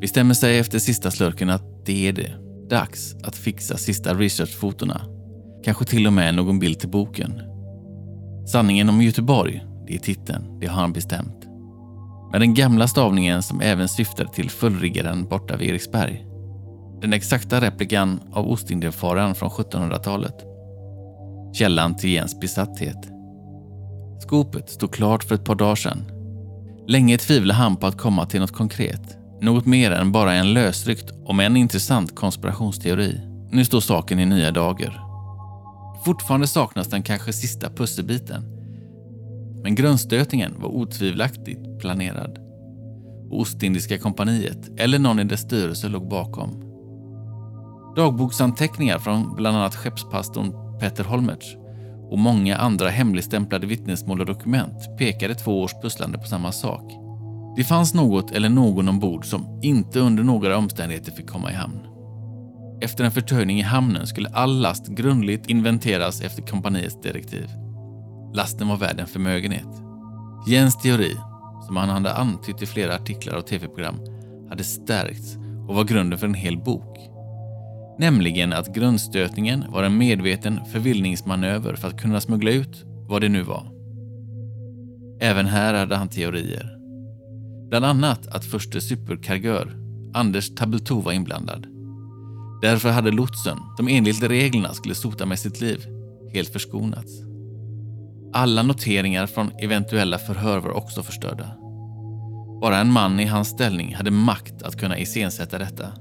[0.00, 2.32] Bestämmer sig efter sista slurken att det är det.
[2.70, 5.00] Dags att fixa sista researchfotona.
[5.64, 7.42] Kanske till och med någon bild till boken.
[8.46, 11.46] Sanningen om Göteborg, det är titeln, det har han bestämt.
[12.32, 16.26] Med den gamla stavningen som även syftade till fullriggaren borta vid Eriksberg.
[17.00, 20.34] Den exakta replikan av Ostindiefararen från 1700-talet.
[21.54, 23.08] Källan till Jens besatthet.
[24.22, 26.04] Skopet stod klart för ett par dagar sedan.
[26.88, 29.18] Länge tvivlade han på att komma till något konkret.
[29.40, 33.20] Något mer än bara en lösryckt, om en intressant konspirationsteori.
[33.50, 35.02] Nu står saken i nya dagar.
[36.04, 38.42] Fortfarande saknas den kanske sista pusselbiten.
[39.62, 42.38] Men grundstötningen var otvivelaktigt planerad.
[43.30, 46.62] Ostindiska kompaniet eller någon i dess styrelse låg bakom.
[47.96, 51.56] Dagboksanteckningar från bland annat skeppspastorn Peter Holmertz
[52.10, 57.05] och många andra hemligstämplade vittnesmål och dokument pekade två års pusslande på samma sak.
[57.56, 61.80] Det fanns något eller någon ombord som inte under några omständigheter fick komma i hamn.
[62.80, 67.50] Efter en förtöjning i hamnen skulle all last grundligt inventeras efter kompaniets direktiv.
[68.34, 69.68] Lasten var värd en förmögenhet.
[70.48, 71.16] Jens teori,
[71.66, 74.00] som han hade antytt i flera artiklar och tv-program,
[74.48, 75.36] hade stärkts
[75.68, 76.98] och var grunden för en hel bok.
[77.98, 83.42] Nämligen att grundstötningen var en medveten förvillningsmanöver för att kunna smuggla ut vad det nu
[83.42, 83.66] var.
[85.20, 86.75] Även här hade han teorier.
[87.68, 89.76] Bland annat att förste superkargör,
[90.14, 91.66] Anders Tabeltou var inblandad.
[92.62, 95.86] Därför hade lotsen, som enligt reglerna skulle sota med sitt liv,
[96.32, 97.12] helt förskonats.
[98.32, 101.56] Alla noteringar från eventuella förhör var också förstörda.
[102.60, 105.92] Bara en man i hans ställning hade makt att kunna iscensätta detta.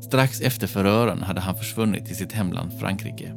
[0.00, 3.34] Strax efter förhören hade han försvunnit till sitt hemland Frankrike.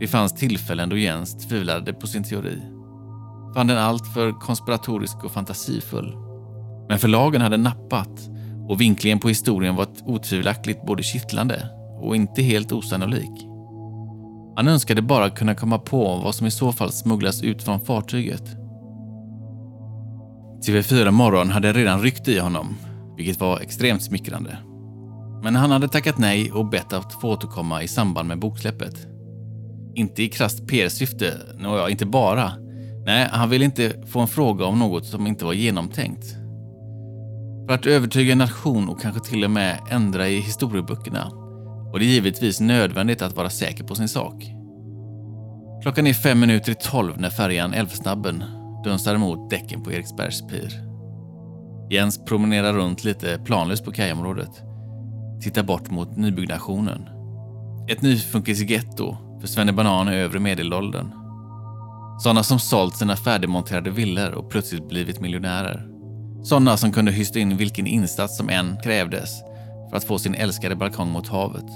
[0.00, 2.75] Det fanns tillfällen då Jens tvivlade på sin teori.
[3.56, 6.16] Fann den alltför konspiratorisk och fantasifull.
[6.88, 8.30] Men förlagen hade nappat
[8.68, 11.68] och vinklingen på historien var otvivelaktigt både kittlande
[12.00, 13.46] och inte helt osannolik.
[14.56, 18.56] Han önskade bara kunna komma på vad som i så fall smugglas ut från fartyget.
[20.66, 22.76] TV4 Morgon hade redan ryckt i honom,
[23.16, 24.58] vilket var extremt smickrande.
[25.42, 29.06] Men han hade tackat nej och bett att få återkomma i samband med boksläppet.
[29.94, 32.65] Inte i krasst PR-syfte, nåja, inte bara.
[33.06, 36.36] Nej, han ville inte få en fråga om något som inte var genomtänkt.
[37.66, 41.30] För att övertyga en nation och kanske till och med ändra i historieböckerna
[41.92, 44.44] var det givetvis nödvändigt att vara säker på sin sak.
[45.82, 48.44] Klockan är fem minuter i tolv när färjan Älvsnabben
[48.84, 50.82] dunsar emot däcken på Eriksbergs pir.
[51.90, 54.62] Jens promenerar runt lite planlöst på kajområdet
[55.42, 57.08] tittar bort mot nybyggnationen.
[57.88, 61.25] Ett nyfunkisgetto för svennebanan i övre medelåldern.
[62.18, 65.86] Sådana som sålt sina färdigmonterade villor och plötsligt blivit miljonärer.
[66.42, 69.30] Sådana som kunde hysta in vilken insats som än krävdes
[69.90, 71.70] för att få sin älskade balkong mot havet.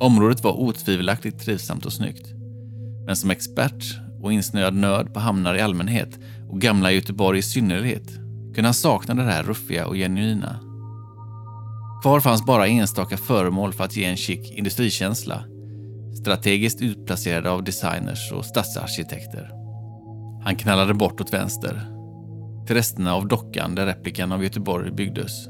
[0.00, 2.26] Området var otvivelaktigt trivsamt och snyggt.
[3.06, 3.84] Men som expert
[4.22, 6.18] och insnöad nörd på hamnar i allmänhet
[6.50, 8.08] och gamla Göteborg i synnerhet
[8.54, 10.60] kunde han sakna det här ruffiga och genuina.
[12.02, 15.44] Kvar fanns bara enstaka föremål för att ge en chic industrikänsla.
[16.20, 19.50] Strategiskt utplacerade av designers och stadsarkitekter.
[20.44, 21.88] Han knallade bort åt vänster.
[22.66, 25.48] Till resterna av dockan där replikan av Göteborg byggdes.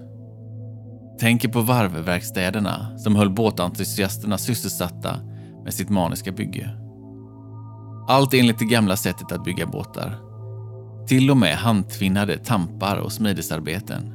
[1.21, 5.21] Tänker på varvverkstäderna som höll båtentusiasterna sysselsatta
[5.65, 6.71] med sitt maniska bygge.
[8.09, 10.19] Allt enligt det gamla sättet att bygga båtar.
[11.07, 14.15] Till och med handtvinnade tampar och smidesarbeten.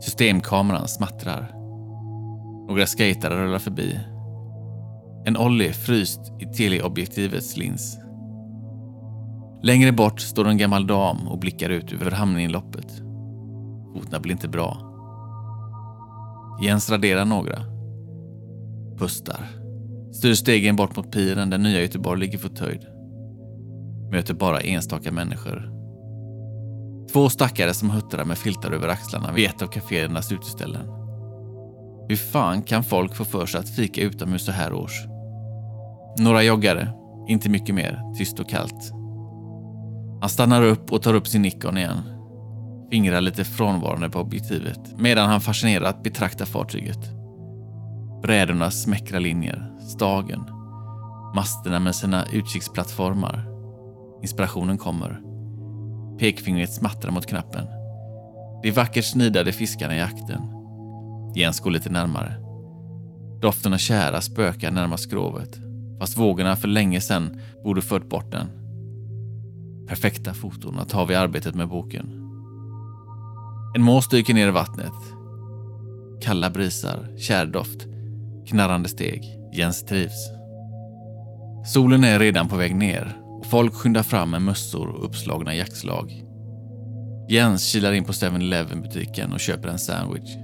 [0.00, 1.50] Systemkameran smattrar.
[2.68, 4.00] Några skejtare rullar förbi.
[5.26, 7.98] En ollie fryst i teleobjektivets lins.
[9.62, 13.02] Längre bort står en gammal dam och blickar ut över hamninloppet.
[13.94, 14.78] Fotna blir inte bra.
[16.62, 17.58] Jens raderar några.
[18.98, 19.48] Pustar.
[20.12, 22.86] Styr stegen bort mot piren där nya Göteborg ligger förtöjd.
[24.10, 25.72] Möter bara enstaka människor.
[27.12, 30.86] Två stackare som huttrar med filtar över axlarna vid ett av kaféernas uteställen.
[32.08, 35.15] Hur fan kan folk få för sig att fika utomhus så här års?
[36.18, 36.88] Några joggare,
[37.28, 38.92] inte mycket mer, tyst och kallt.
[40.20, 42.02] Han stannar upp och tar upp sin Nikon igen.
[42.90, 46.98] Fingrar lite frånvarande på objektivet medan han fascinerat betraktar fartyget.
[48.22, 50.44] Brädornas smäckra linjer, stagen,
[51.34, 53.48] masterna med sina utkiksplattformar.
[54.22, 55.20] Inspirationen kommer.
[56.18, 57.66] Pekfingret smattrar mot knappen.
[58.62, 60.40] De vackert snidade fiskarna i akten.
[61.34, 62.34] Jens går lite närmare.
[63.40, 65.65] Doften av kära spökar närmast skrovet,
[65.98, 68.46] fast vågorna för länge sedan borde fört bort den.
[69.88, 72.06] Perfekta foton att ha vid arbetet med boken.
[73.76, 74.92] En mås dyker ner i vattnet.
[76.22, 77.86] Kalla brisar, kärdoft,
[78.46, 79.22] knarrande steg.
[79.52, 80.30] Jens trivs.
[81.66, 86.22] Solen är redan på väg ner och folk skyndar fram med mössor och uppslagna jaktslag.
[87.28, 90.36] Jens kilar in på 7-Eleven butiken och köper en sandwich.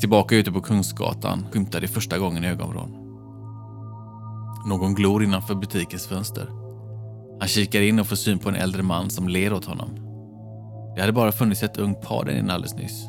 [0.00, 3.05] Tillbaka ute på Kungsgatan skymtar det första gången ögonvrån.
[4.66, 6.48] Någon glor innanför butikens fönster.
[7.40, 9.90] Han kikar in och får syn på en äldre man som ler åt honom.
[10.94, 13.06] Det hade bara funnits ett ungt par där inne alldeles nyss.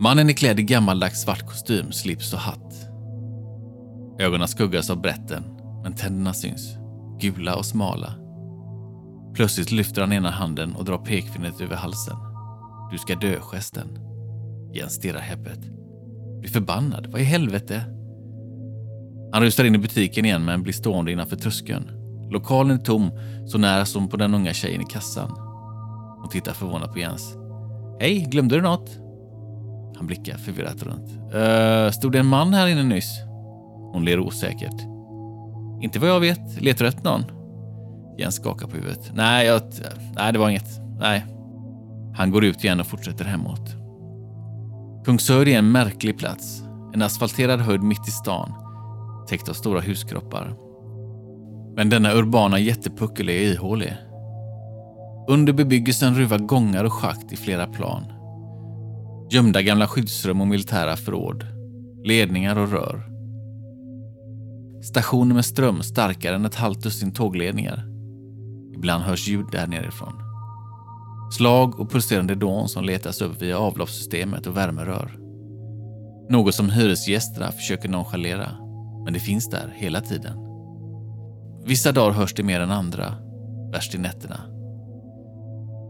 [0.00, 2.88] Mannen är klädd i gammaldags svart kostym, slips och hatt.
[4.18, 5.44] Ögonen skuggas av brätten,
[5.82, 6.76] men tänderna syns.
[7.20, 8.14] Gula och smala.
[9.34, 12.16] Plötsligt lyfter han ena handen och drar pekfingret över halsen.
[12.90, 13.98] Du ska dö-gesten.
[14.74, 15.60] Jens stirrar häpet.
[16.40, 17.06] Blir förbannad.
[17.06, 17.84] Vad i helvete?
[19.32, 21.90] Han rusar in i butiken igen men blir stående innanför tröskeln.
[22.30, 23.10] Lokalen är tom,
[23.46, 25.30] så nära som på den unga tjejen i kassan.
[26.20, 27.36] Hon tittar förvånat på Jens.
[28.00, 28.90] Hej, glömde du något?
[29.96, 31.34] Han blickar förvirrat runt.
[31.34, 33.20] Uh, stod det en man här inne nyss?
[33.92, 34.80] Hon ler osäkert.
[35.82, 36.60] Inte vad jag vet.
[36.60, 37.24] Letar du efter någon?
[38.18, 39.10] Jens skakar på huvudet.
[39.14, 39.62] Nej, jag,
[40.16, 40.80] nej, det var inget.
[40.98, 41.24] Nej.
[42.16, 43.74] Han går ut igen och fortsätter hemåt.
[45.04, 46.62] Kungsör är en märklig plats.
[46.94, 48.52] En asfalterad höjd mitt i stan,
[49.28, 50.56] täckt av stora huskroppar.
[51.76, 53.96] Men denna urbana jättepuckel är ihålig.
[55.28, 58.04] Under bebyggelsen ruvar gångar och schakt i flera plan.
[59.30, 61.46] Gömda gamla skyddsrum och militära förråd.
[62.04, 63.06] Ledningar och rör.
[64.82, 67.84] Stationer med ström starkare än ett halvt dussin tågledningar.
[68.76, 70.12] Ibland hörs ljud där nerifrån.
[71.32, 75.18] Slag och pulserande dån som letas upp via avloppssystemet och värmerör.
[76.30, 78.50] Något som hyresgästerna försöker nonchalera,
[79.06, 80.38] men det finns där hela tiden.
[81.64, 83.14] Vissa dagar hörs det mer än andra,
[83.72, 84.40] värst i nätterna.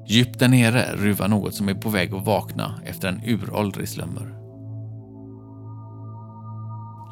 [0.09, 4.35] Djupt där nere ruvar något som är på väg att vakna efter en uråldrig slummer.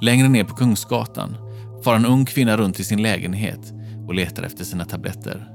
[0.02, 1.36] Längre ner på Kungsgatan
[1.84, 3.72] far en ung kvinna runt i sin lägenhet
[4.06, 5.48] och letar efter sina tabletter.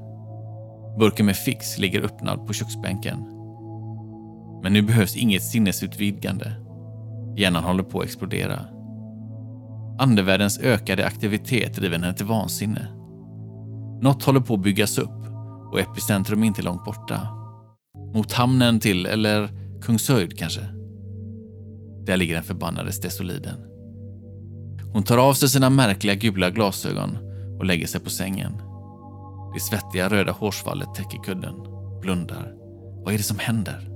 [1.00, 3.18] Burken med Fix ligger öppnad på köksbänken.
[4.64, 6.54] Men nu behövs inget sinnesutvidgande.
[7.38, 8.79] Hjärnan håller på att explodera.
[10.00, 12.88] Andevärldens ökade aktivitet driver henne till vansinne.
[14.02, 15.28] Något håller på att byggas upp
[15.72, 17.28] och epicentrum är inte långt borta.
[18.14, 19.50] Mot hamnen till, eller
[19.82, 20.62] Kungshöjd kanske.
[22.06, 23.58] Där ligger den förbannade stesoliden.
[24.94, 27.18] Hon tar av sig sina märkliga gula glasögon
[27.60, 28.52] och lägger sig på sängen.
[29.54, 31.56] Det svettiga röda hårsvallet täcker kudden.
[32.02, 32.54] Blundar.
[33.04, 33.90] Vad är det som händer?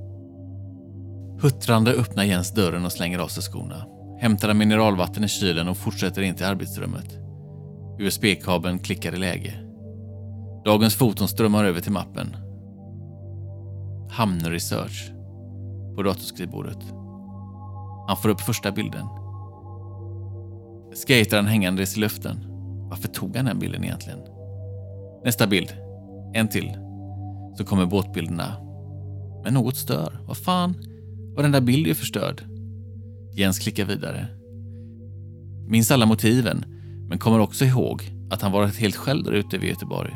[1.42, 3.93] Huttrande öppnar Jens dörren och slänger av sig skorna.
[4.24, 7.20] Hämtar han mineralvatten i kylen och fortsätter in till arbetsrummet.
[8.00, 9.54] USB-kabeln klickar i läge.
[10.66, 12.36] Dagens foton strömmar över till mappen.
[14.10, 15.12] Hamnresearch
[15.96, 16.78] på datorskrivbordet.
[18.08, 19.06] Han får upp första bilden.
[20.94, 22.38] Skataren hängandes i luften.
[22.90, 24.20] Varför tog han den bilden egentligen?
[25.26, 25.74] Nästa bild.
[26.34, 26.78] En till.
[27.58, 28.56] Så kommer båtbilderna.
[29.44, 30.20] Men något stör.
[30.28, 30.76] Vad fan?
[31.36, 32.53] Var den där bilden ju förstörd?
[33.36, 34.28] Jens klickar vidare.
[35.68, 36.66] Minns alla motiven,
[37.10, 40.14] men kommer också ihåg att han varit helt själv där ute vid Göteborg.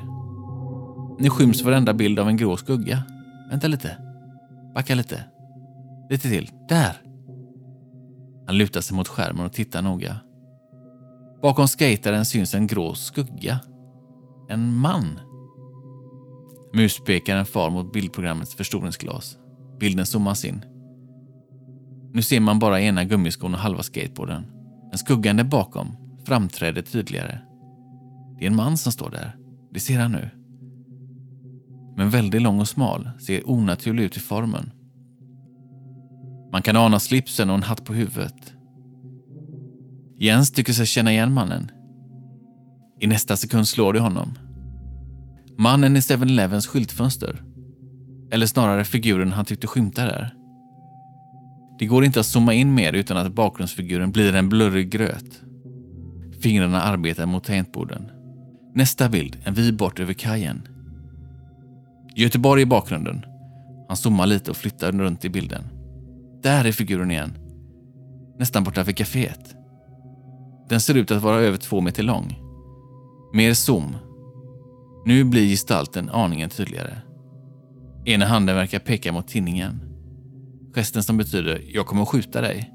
[1.20, 3.04] Nu skyms varenda bild av en grå skugga.
[3.50, 3.98] Vänta lite.
[4.76, 5.24] Backa lite.
[6.10, 6.52] Lite till.
[6.70, 7.02] Där!
[8.46, 10.16] Han lutar sig mot skärmen och tittar noga.
[11.42, 13.60] Bakom skataren syns en grå skugga.
[14.50, 15.20] En man.
[16.74, 19.38] Muspekaren far mot bildprogrammets förstoringsglas.
[19.80, 20.66] Bilden zoomas in.
[22.18, 24.46] Nu ser man bara ena gummiskon och halva skateboarden.
[24.90, 25.88] Men skuggan där bakom
[26.26, 27.40] framträder tydligare.
[28.38, 29.36] Det är en man som står där.
[29.74, 30.30] Det ser han nu.
[31.98, 34.72] Men väldigt lång och smal, ser onaturlig ut i formen.
[36.52, 38.54] Man kan ana slipsen och en hatt på huvudet.
[40.20, 41.72] Jens tycker sig känna igen mannen.
[43.00, 44.38] I nästa sekund slår det honom.
[45.58, 47.44] Mannen i 7-Elevens skyltfönster.
[48.32, 50.37] Eller snarare figuren han tyckte skymta där.
[51.80, 55.42] Det går inte att zooma in mer utan att bakgrundsfiguren blir en blurrig gröt.
[56.42, 58.12] Fingrarna arbetar mot tangentborden.
[58.74, 60.68] Nästa bild, en vy bort över kajen.
[62.16, 63.26] Göteborg i bakgrunden.
[63.88, 65.64] Han zoomar lite och flyttar runt i bilden.
[66.44, 67.34] Där är figuren igen.
[68.40, 69.56] Nästan borta vid kaféet.
[70.70, 72.40] Den ser ut att vara över två meter lång.
[73.34, 73.96] Mer zoom.
[75.06, 76.98] Nu blir gestalten aningen tydligare.
[78.06, 79.87] Ena handen verkar peka mot tinningen.
[80.78, 82.72] Gesten som betyder “jag kommer att skjuta dig”.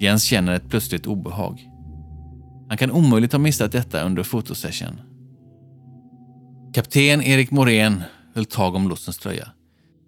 [0.00, 1.68] Jens känner ett plötsligt obehag.
[2.68, 5.00] Han kan omöjligt ha missat detta under fotosession.
[6.74, 8.02] Kapten Erik Morén
[8.34, 9.48] höll tag om lotsens tröja,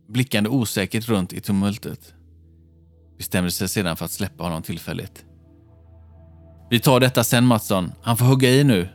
[0.08, 2.14] blickande osäkert runt i tumultet.
[3.18, 5.24] Bestämde sig sedan för att släppa honom tillfälligt.
[6.70, 8.88] Vi tar detta sen Mattsson, han får hugga i nu.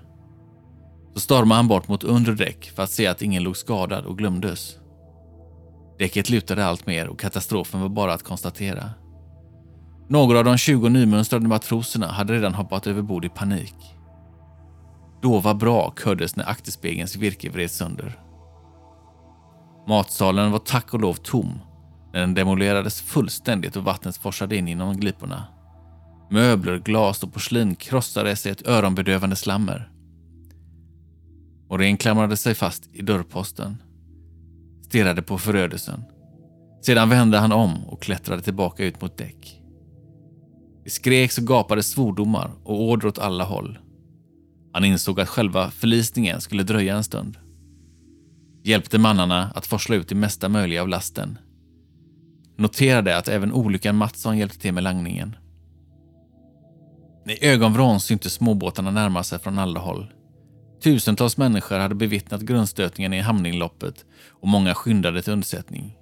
[1.13, 4.17] Så stormade han bort mot undre däck för att se att ingen låg skadad och
[4.17, 4.79] glömdes.
[5.99, 8.89] Däcket lutade allt mer och katastrofen var bara att konstatera.
[10.09, 13.75] Några av de 20 nymönstrade matroserna hade redan hoppat över bord i panik.
[15.21, 18.19] Då var brak hördes när akterspegelns virke vreds sönder.
[19.87, 21.59] Matsalen var tack och lov tom
[22.13, 25.47] när den demolerades fullständigt och vattnet forsade in genom gliporna.
[26.31, 29.91] Möbler, glas och porslin krossades i ett öronbedövande slammer.
[31.69, 33.77] Morén klamrade sig fast i dörrposten.
[34.89, 36.03] Stirrade på förödelsen.
[36.81, 39.61] Sedan vände han om och klättrade tillbaka ut mot däck.
[40.83, 43.79] Det skreks och gapade svordomar och order åt alla håll.
[44.73, 47.37] Han insåg att själva förlisningen skulle dröja en stund.
[48.63, 51.37] Hjälpte mannarna att forsla ut det mesta möjliga av lasten.
[52.57, 55.35] Noterade att även olyckan Mattsson hjälpte till med langningen.
[57.27, 60.13] I ögonvrån syntes småbåtarna närma sig från alla håll.
[60.83, 64.05] Tusentals människor hade bevittnat grundstötningen i hamninloppet
[64.41, 65.95] och många skyndade till undsättning.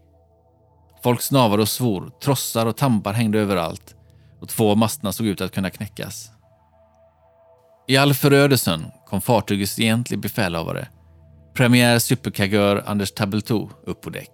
[1.03, 3.95] Folk snavade och svor, trossar och tampar hängde överallt
[4.41, 6.31] och två av masterna såg ut att kunna knäckas.
[7.87, 10.87] I all förödelsen kom fartygets egentliga befälhavare,
[11.53, 14.31] premiär superkagör Anders Tabeltou, upp på däck.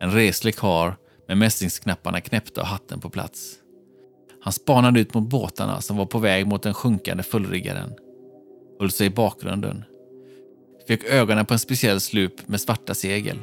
[0.00, 0.92] En reslig karl
[1.28, 3.54] med mässingsknapparna knäppta och hatten på plats.
[4.44, 7.94] Han spanade ut mot båtarna som var på väg mot den sjunkande fullriggaren.
[8.82, 9.84] Höll sig i bakgrunden.
[10.88, 13.38] Fick ögonen på en speciell slup med svarta segel.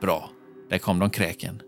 [0.00, 0.30] Bra,
[0.70, 1.62] där kom de kräken.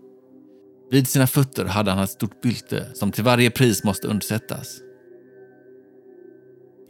[0.90, 4.78] Vid sina fötter hade han ett stort bylte som till varje pris måste undsättas.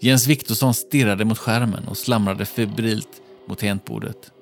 [0.00, 4.32] Jens Viktorsson stirrade mot skärmen och slamrade febrilt mot tangentbordet.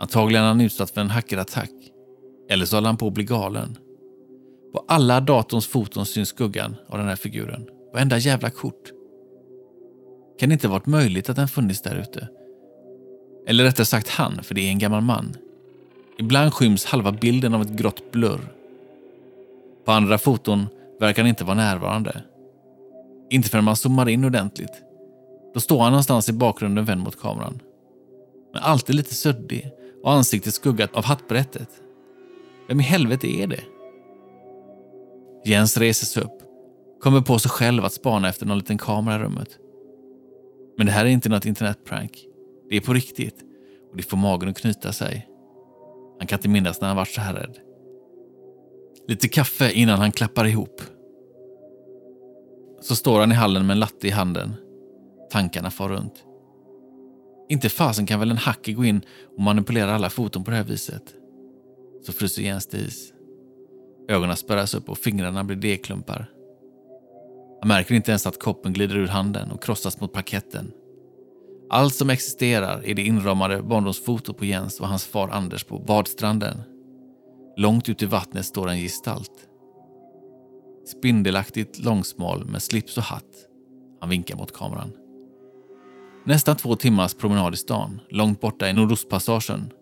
[0.00, 1.72] Antagligen han utsatt för en hackerattack.
[2.50, 3.78] Eller så höll han på att bli galen.
[4.72, 7.68] På alla datorns foton syns skuggan av den här figuren.
[7.92, 8.92] Varenda jävla kort.
[10.38, 12.28] Kan det inte varit möjligt att den funnits där ute?
[13.46, 15.36] Eller rättare sagt han, för det är en gammal man.
[16.18, 18.40] Ibland skyms halva bilden av ett grått blurr.
[19.84, 20.66] På andra foton
[21.00, 22.22] verkar han inte vara närvarande.
[23.30, 24.82] Inte förrän man zoomar in ordentligt.
[25.54, 27.60] Då står han någonstans i bakgrunden vänd mot kameran.
[28.52, 29.70] Men alltid lite suddig
[30.02, 31.68] och ansiktet skuggat av hattbrättet.
[32.68, 33.60] Vem i helvete är det?
[35.44, 36.42] Jens reser sig upp,
[37.00, 39.48] kommer på sig själv att spana efter någon liten kamera i rummet.
[40.76, 42.26] Men det här är inte något internetprank.
[42.68, 43.44] Det är på riktigt
[43.90, 45.28] och det får magen att knyta sig.
[46.18, 47.58] Han kan inte minnas när han varit så här rädd.
[49.08, 50.82] Lite kaffe innan han klappar ihop.
[52.80, 54.54] Så står han i hallen med en latte i handen.
[55.30, 56.24] Tankarna far runt.
[57.48, 59.00] Inte fasen kan väl en hacker gå in
[59.36, 61.14] och manipulera alla foton på det här viset?
[62.06, 63.12] Så fryser Jens till is.
[64.08, 66.31] Ögonen spärras upp och fingrarna blir degklumpar.
[67.62, 70.72] Han märker inte ens att koppen glider ur handen och krossas mot parketten.
[71.70, 76.62] Allt som existerar är det inramade barndomsfotot på Jens och hans far Anders på badstranden.
[77.56, 79.48] Långt ut i vattnet står en gestalt.
[80.98, 83.46] Spindelaktigt långsmal med slips och hatt.
[84.00, 84.92] Han vinkar mot kameran.
[86.24, 89.72] Nästan två timmars promenad i stan, långt borta i Nordostpassagen.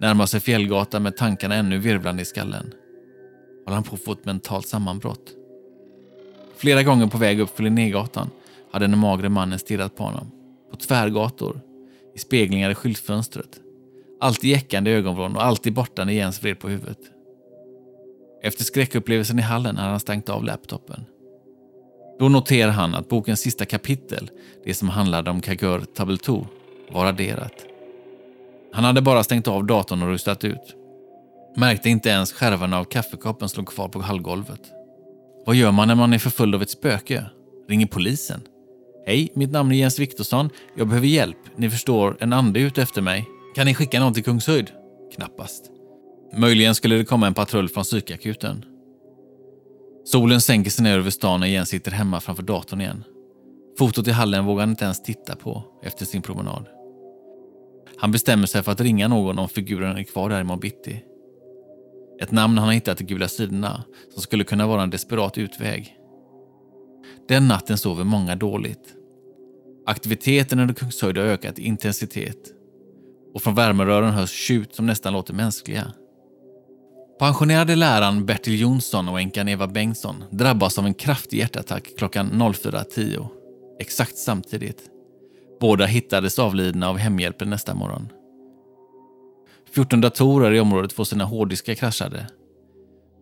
[0.00, 2.72] Närmar sig Fjällgatan med tankarna ännu virvlande i skallen.
[3.64, 5.34] Håller han på att få ett mentalt sammanbrott?
[6.58, 8.30] Flera gånger på väg upp för Linnégatan
[8.70, 10.30] hade den magre mannen stirrat på honom.
[10.70, 11.60] På tvärgator,
[12.14, 13.60] i speglingar i skyltfönstret.
[14.20, 16.98] Alltid jäckande ögonvrån och alltid borta när Jens vred på huvudet.
[18.42, 21.04] Efter skräckupplevelsen i hallen hade han stängt av laptopen.
[22.18, 24.30] Då noterar han att bokens sista kapitel,
[24.64, 26.46] det som handlade om Kagör Tabeltou,
[26.90, 27.64] var raderat.
[28.72, 30.76] Han hade bara stängt av datorn och rustat ut.
[31.56, 34.77] Märkte inte ens skärvarna av kaffekoppen slog kvar på hallgolvet.
[35.48, 37.24] Vad gör man när man är förföljd av ett spöke?
[37.68, 38.40] Ringer polisen?
[39.06, 40.50] Hej, mitt namn är Jens Viktorsson.
[40.76, 41.36] Jag behöver hjälp.
[41.56, 43.24] Ni förstår, en ande är ute efter mig.
[43.54, 44.70] Kan ni skicka någon till Kungshöjd?
[45.14, 45.70] Knappast.
[46.36, 48.64] Möjligen skulle det komma en patrull från psykakuten.
[50.04, 53.04] Solen sänker sig ner över stan när Jens sitter hemma framför datorn igen.
[53.78, 56.66] Fotot i hallen vågar han inte ens titta på efter sin promenad.
[57.96, 61.02] Han bestämmer sig för att ringa någon om figuren är kvar där i bitti.
[62.20, 65.96] Ett namn han har hittat i gula sidorna som skulle kunna vara en desperat utväg.
[67.28, 68.94] Den natten sover många dåligt.
[69.86, 72.54] Aktiviteten under Kungshöjd har ökat i intensitet
[73.34, 75.92] och från värmerören hörs tjut som nästan låter mänskliga.
[77.18, 83.26] Pensionerade läraren Bertil Jonsson och änkan Eva Bengtsson drabbas av en kraftig hjärtattack klockan 04.10,
[83.80, 84.82] exakt samtidigt.
[85.60, 88.08] Båda hittades avlidna av hemhjälpen nästa morgon.
[89.74, 92.26] 14 datorer i området får sina hårddiskar kraschade.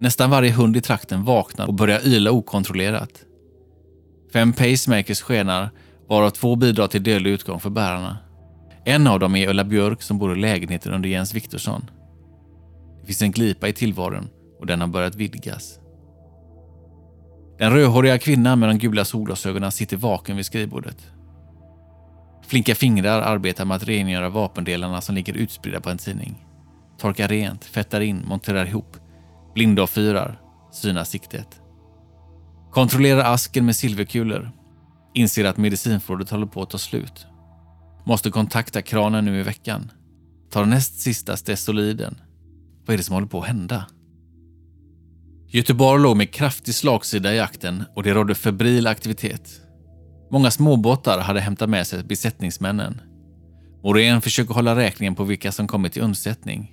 [0.01, 3.25] Nästan varje hund i trakten vaknar och börjar yla okontrollerat.
[4.33, 5.71] Fem pacemakers skenar,
[6.09, 8.19] varav två bidrar till dödlig utgång för bärarna.
[8.85, 11.91] En av dem är Ulla Björk som bor i lägenheten under Jens Viktorsson.
[13.01, 14.29] Det finns en glipa i tillvaron
[14.61, 15.79] och den har börjat vidgas.
[17.59, 21.16] Den rödhåriga kvinnan med de gula solglasögonen sitter vaken vid skrivbordet.
[22.47, 26.47] Flinka fingrar arbetar med att rengöra vapendelarna som ligger utspridda på en tidning.
[26.99, 28.97] Torkar rent, fettar in, monterar ihop,
[29.55, 30.41] blindavfyrar,
[30.73, 31.61] synar siktet.
[32.71, 34.51] Kontrollerar asken med silverkulor.
[35.15, 37.27] Inser att medicinförrådet håller på att ta slut.
[38.05, 39.91] Måste kontakta kranen nu i veckan.
[40.51, 42.21] Tar näst sista Stesoliden.
[42.87, 43.87] Vad är det som håller på att hända?
[45.49, 49.66] Göteborg låg med kraftig slagsida i akten och det rådde febril aktivitet.
[50.31, 53.01] Många småbåtar hade hämtat med sig besättningsmännen.
[53.83, 56.73] Morén försöker hålla räkningen på vilka som kommit till undsättning.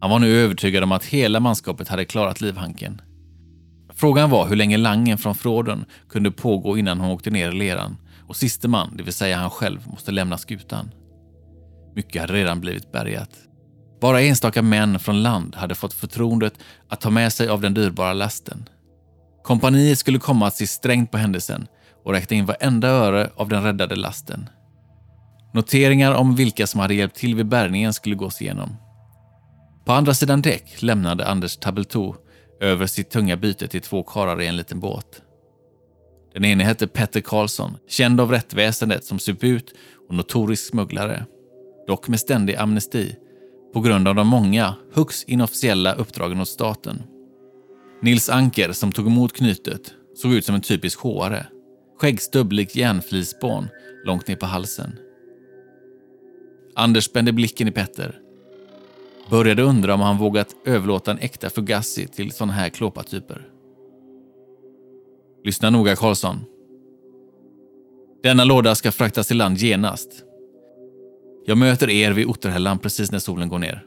[0.00, 3.00] Han var nu övertygad om att hela manskapet hade klarat livhanken.
[3.94, 7.96] Frågan var hur länge langen från fråden kunde pågå innan hon åkte ner i leran
[8.28, 10.90] och siste man, det vill säga han själv, måste lämna skutan.
[11.94, 13.30] Mycket hade redan blivit bärgat.
[14.00, 16.54] Bara enstaka män från land hade fått förtroendet
[16.88, 18.68] att ta med sig av den dyrbara lasten.
[19.42, 21.66] Kompaniet skulle komma att se strängt på händelsen
[22.04, 24.48] och räkna in varenda öre av den räddade lasten.
[25.54, 28.76] Noteringar om vilka som hade hjälpt till vid bärgningen skulle gås igenom.
[29.84, 32.14] På andra sidan däck lämnade Anders Tabeltou
[32.60, 35.22] över sitt tunga byte till två karlar i en liten båt.
[36.34, 39.74] Den ene hette Petter Karlsson, känd av rättväsendet som suput
[40.08, 41.26] och notorisk smugglare.
[41.86, 43.16] Dock med ständig amnesti
[43.74, 47.02] på grund av de många, högst inofficiella uppdragen åt staten.
[48.02, 51.46] Nils Anker, som tog emot knytet, såg ut som en typisk håare.
[51.98, 53.68] Skäggstubb likt järnflisspån
[54.04, 54.98] långt ner på halsen.
[56.74, 58.18] Anders spände blicken i Petter.
[59.30, 63.48] Började undra om han vågat överlåta en äkta Fugassi till sådana här klåpatyper.
[65.44, 66.44] Lyssna noga Karlsson.
[68.22, 70.24] Denna låda ska fraktas i land genast.
[71.46, 73.86] Jag möter er vid Otterhällan precis när solen går ner.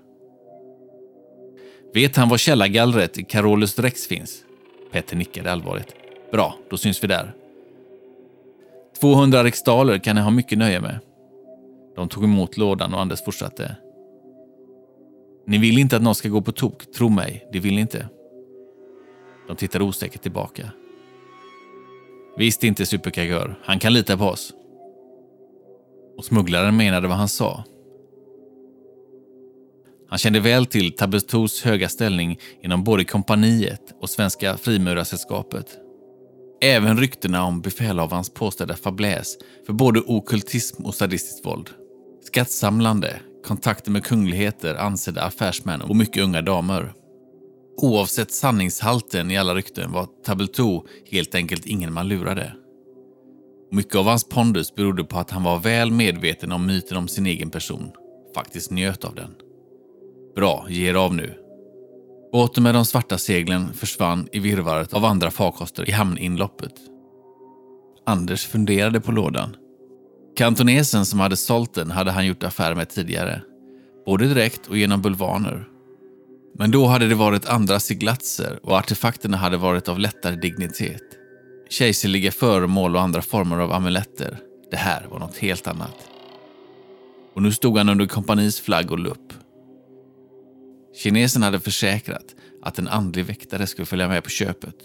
[1.93, 4.43] Vet han var källargallret i Carolus Rex finns?
[4.91, 5.95] Petter nickade allvarligt.
[6.32, 7.34] Bra, då syns vi där.
[9.02, 11.00] 200 riksdaler kan ni ha mycket nöje med.
[11.96, 13.76] De tog emot lådan och Anders fortsatte.
[15.48, 18.10] Ni vill inte att någon ska gå på tok, tro mig, det vill ni inte.
[19.48, 20.72] De tittade osäkert tillbaka.
[22.38, 24.54] Visst inte superkagör, han kan lita på oss.
[26.18, 27.64] Och smugglaren menade vad han sa.
[30.10, 35.84] Han kände väl till Tabetous höga ställning inom både kompaniet och Svenska frimurarsällskapet.
[36.62, 41.70] Även ryktena om befälhavarens påstådda fabläs för både okultism och sadistiskt våld.
[42.24, 46.93] Skattsamlande, kontakter med kungligheter, ansedda affärsmän och mycket unga damer.
[47.78, 52.53] Oavsett sanningshalten i alla rykten var Tableau helt enkelt ingen man lurade.
[53.72, 57.26] Mycket av hans pondus berodde på att han var väl medveten om myten om sin
[57.26, 57.91] egen person.
[58.36, 59.36] Faktiskt njöt av den.
[60.36, 61.45] Bra, ge er av nu.
[62.36, 66.73] Båten med de svarta seglen försvann i virvaret av andra farkoster i hamninloppet.
[68.05, 69.55] Anders funderade på lådan.
[70.38, 73.41] Kantonesen som hade sålt den hade han gjort affär med tidigare.
[74.05, 75.67] Både direkt och genom bulvaner.
[76.59, 81.03] Men då hade det varit andra siglatser och artefakterna hade varit av lättare dignitet.
[81.69, 84.38] Kejserliga föremål och andra former av amuletter.
[84.71, 85.95] Det här var något helt annat.
[87.33, 89.45] Och nu stod han under kompanis flagg och lupp.
[90.98, 94.76] Kinesen hade försäkrat att en andlig väktare skulle följa med på köpet.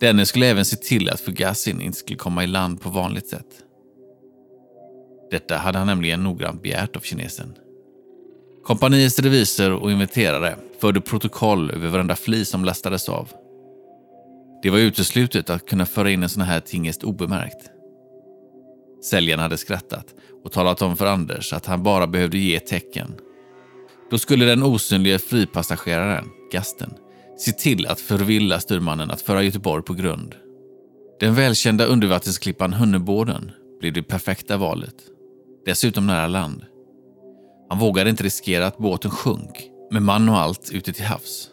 [0.00, 3.46] Denne skulle även se till att Fugasin inte skulle komma i land på vanligt sätt.
[5.30, 7.54] Detta hade han nämligen noggrant begärt av kinesen.
[8.64, 13.32] Kompaniets revisor och inventerare förde protokoll över varenda flis som lastades av.
[14.62, 17.70] Det var uteslutet att kunna föra in en sån här tingest obemärkt.
[19.04, 20.06] Säljaren hade skrattat
[20.44, 23.14] och talat om för Anders att han bara behövde ge tecken.
[24.14, 26.94] Då skulle den osynlige fripassageraren, Gasten,
[27.38, 30.34] se till att förvilla styrmannen att föra Göteborg på grund.
[31.20, 33.50] Den välkända undervattensklippan Hunnebåden
[33.80, 34.94] blev det perfekta valet.
[35.66, 36.64] Dessutom nära land.
[37.68, 41.50] Han vågade inte riskera att båten sjönk, med man och allt ute till havs.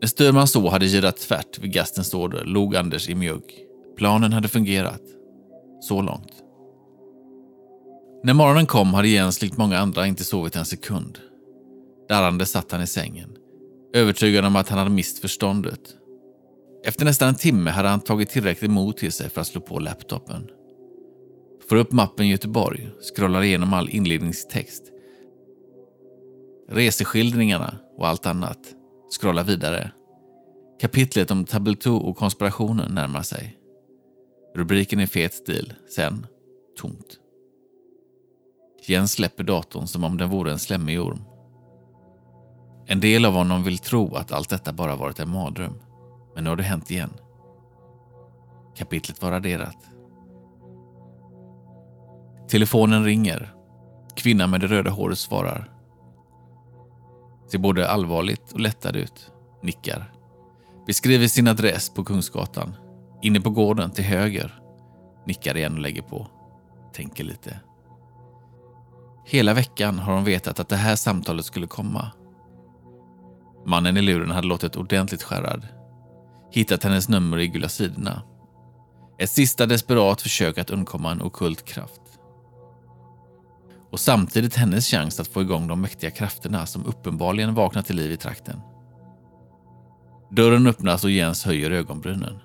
[0.00, 3.44] När styrman så hade girat tvärt vid Gastens order log Anders i mjugg.
[3.96, 5.02] Planen hade fungerat.
[5.80, 6.32] Så långt.
[8.24, 11.18] När morgonen kom hade Jens likt många andra inte sovit en sekund.
[12.08, 13.36] Darrande satt han i sängen,
[13.94, 15.80] övertygad om att han hade mist förståndet.
[16.84, 19.78] Efter nästan en timme hade han tagit tillräckligt mod till sig för att slå på
[19.78, 20.50] laptopen.
[21.68, 24.82] Får upp mappen Göteborg, scrollar igenom all inledningstext.
[26.68, 28.58] Reseskildringarna och allt annat.
[29.20, 29.90] Scrollar vidare.
[30.80, 33.56] Kapitlet om Tableau och konspirationen närmar sig.
[34.56, 35.72] Rubriken i fet stil.
[35.94, 36.26] Sen
[36.80, 37.18] tomt.
[38.86, 41.33] Jens släpper datorn som om den vore en slemmig orm.
[42.86, 45.74] En del av honom vill tro att allt detta bara varit en mardröm.
[46.34, 47.12] Men nu har det hänt igen.
[48.76, 49.76] Kapitlet var raderat.
[52.48, 53.54] Telefonen ringer.
[54.16, 55.70] Kvinnan med det röda håret svarar.
[57.50, 59.32] Ser både allvarligt och lättad ut.
[59.62, 60.12] Nickar.
[60.86, 62.74] Beskriver sin adress på Kungsgatan.
[63.22, 64.60] Inne på gården till höger.
[65.26, 66.26] Nickar igen och lägger på.
[66.92, 67.60] Tänker lite.
[69.26, 72.10] Hela veckan har hon vetat att det här samtalet skulle komma.
[73.66, 75.66] Mannen i luren hade låtit ordentligt skärrad.
[76.50, 78.22] Hittat hennes nummer i gula sidorna.
[79.18, 82.00] Ett sista desperat försök att undkomma en okult kraft.
[83.90, 88.12] Och samtidigt hennes chans att få igång de mäktiga krafterna som uppenbarligen vaknat till liv
[88.12, 88.60] i trakten.
[90.30, 92.38] Dörren öppnas och Jens höjer ögonbrynen.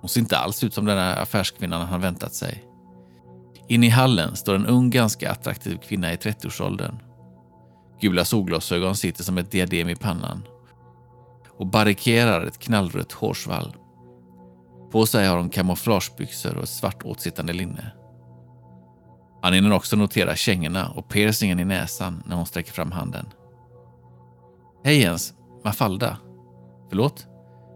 [0.00, 2.64] Hon ser inte alls ut som den där affärskvinnan han väntat sig.
[3.68, 6.98] Inne i hallen står en ung, ganska attraktiv kvinna i 30-årsåldern.
[8.00, 10.42] Gula solglasögon sitter som ett diadem i pannan
[11.58, 13.76] och barrikerar ett knallrött hårsvall.
[14.90, 17.92] På sig har hon kamouflagebyxor och ett svart åtsittande linne.
[19.42, 23.26] Han hinner också notera kängorna och piercingen i näsan när hon sträcker fram handen.
[24.84, 25.34] Hej Jens,
[25.64, 26.16] Mafalda.
[26.88, 27.26] Förlåt?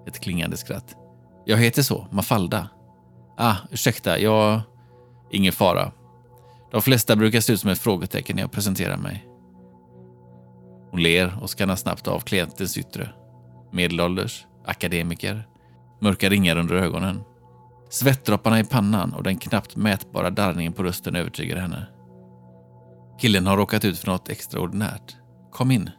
[0.07, 0.97] Ett klingande skratt.
[1.45, 2.69] Jag heter så, Mafalda.
[3.37, 4.61] Ah, ursäkta, jag...
[5.31, 5.93] Ingen fara.
[6.71, 9.32] De flesta brukar se ut som ett frågetecken när jag presenterar mig.
[10.93, 13.13] Hon ler och skannar snabbt av klientens yttre.
[13.73, 15.49] Medelålders, akademiker,
[16.01, 17.23] mörka ringar under ögonen.
[17.91, 21.87] Svettdropparna i pannan och den knappt mätbara darrningen på rösten övertygar henne.
[23.21, 25.17] Killen har råkat ut för något extraordinärt.
[25.53, 25.91] Kom in.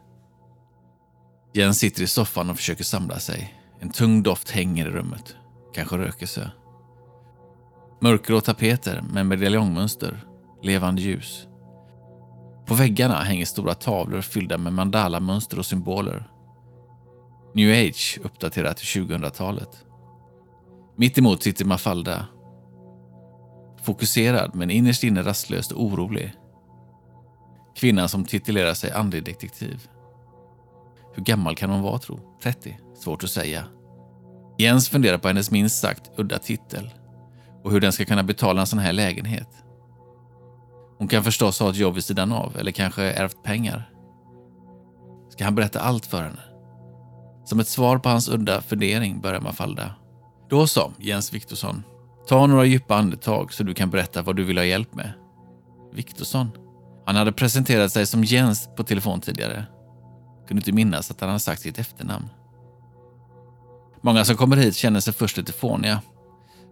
[1.54, 3.54] Jens sitter i soffan och försöker samla sig.
[3.80, 5.36] En tung doft hänger i rummet.
[5.74, 6.52] Kanske rökelse.
[8.02, 10.26] Mörkgrå tapeter med medaljongmönster.
[10.62, 11.48] Levande ljus.
[12.66, 16.30] På väggarna hänger stora tavlor fyllda med mandala-mönster och symboler.
[17.55, 19.86] New Age uppdaterat till 2000-talet.
[20.97, 22.26] Mitt emot sitter Mafalda.
[23.84, 26.34] Fokuserad men innerst inne rastlöst och orolig.
[27.76, 29.88] Kvinnan som titulerar sig andlig detektiv.
[31.16, 32.20] Hur gammal kan hon vara tro?
[32.43, 32.80] 30?
[32.95, 33.66] Svårt att säga.
[34.57, 36.89] Jens funderar på hennes minst sagt udda titel
[37.64, 39.62] och hur den ska kunna betala en sån här lägenhet.
[41.04, 43.89] Hon kan förstås ha ett jobb vid sidan av eller kanske ärvt pengar.
[45.30, 46.39] Ska han berätta allt för henne?
[47.45, 49.95] Som ett svar på hans udda fundering börjar Mafalda.
[50.49, 51.84] Då så, Jens Viktorsson.
[52.28, 55.14] Ta några djupa andetag så du kan berätta vad du vill ha hjälp med.
[55.93, 56.51] Viktorsson?
[57.06, 59.66] Han hade presenterat sig som Jens på telefon tidigare.
[60.47, 62.30] Kunde inte minnas att han hade sagt sitt efternamn.
[64.01, 66.01] Många som kommer hit känner sig först lite fåniga.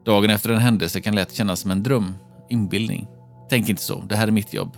[0.06, 2.14] Dagen efter en händelse kan lätt kännas som en dröm,
[2.50, 3.08] inbildning.
[3.52, 4.78] Tänk inte så, det här är mitt jobb.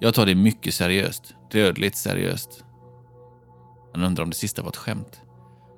[0.00, 2.64] Jag tar det mycket seriöst, dödligt seriöst.
[3.94, 5.20] Han undrar om det sista var ett skämt.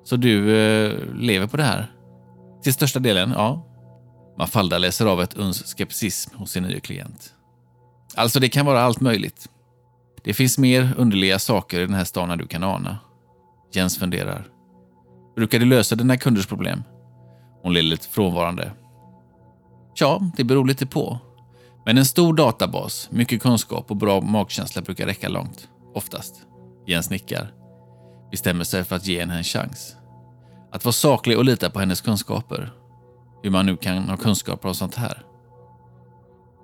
[0.03, 1.91] Så du eh, lever på det här?
[2.63, 3.65] Till största delen, ja.
[4.39, 7.33] Mafalda läser av ett uns skepticism hos sin nya klient.
[8.15, 9.49] Alltså, det kan vara allt möjligt.
[10.23, 12.97] Det finns mer underliga saker i den här stan än du kan ana.
[13.73, 14.47] Jens funderar.
[15.35, 16.83] Brukar du lösa dina kunders problem?
[17.61, 18.71] Hon ler lite frånvarande.
[19.95, 21.19] Ja, det beror lite på.
[21.87, 25.69] Men en stor databas, mycket kunskap och bra magkänsla brukar räcka långt.
[25.93, 26.45] Oftast.
[26.87, 27.53] Jens nickar.
[28.31, 29.95] Bestämmer sig för att ge henne en chans.
[30.71, 32.71] Att vara saklig och lita på hennes kunskaper.
[33.43, 35.25] Hur man nu kan ha kunskaper om sånt här.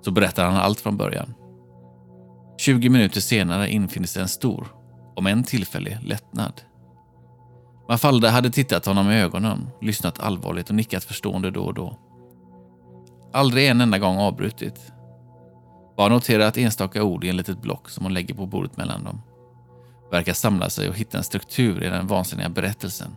[0.04, 1.34] Så berättar han allt från början.
[2.58, 4.66] 20 minuter senare infinner sig en stor,
[5.16, 6.60] om en tillfällig, lättnad.
[7.88, 11.98] Mafalda hade tittat honom i ögonen, lyssnat allvarligt och nickat förstående då och då.
[13.32, 14.93] Aldrig en enda gång avbrutit.
[15.96, 19.22] Bara noterat enstaka ord i en litet block som hon lägger på bordet mellan dem.
[20.10, 23.16] Verkar samla sig och hitta en struktur i den vansinniga berättelsen.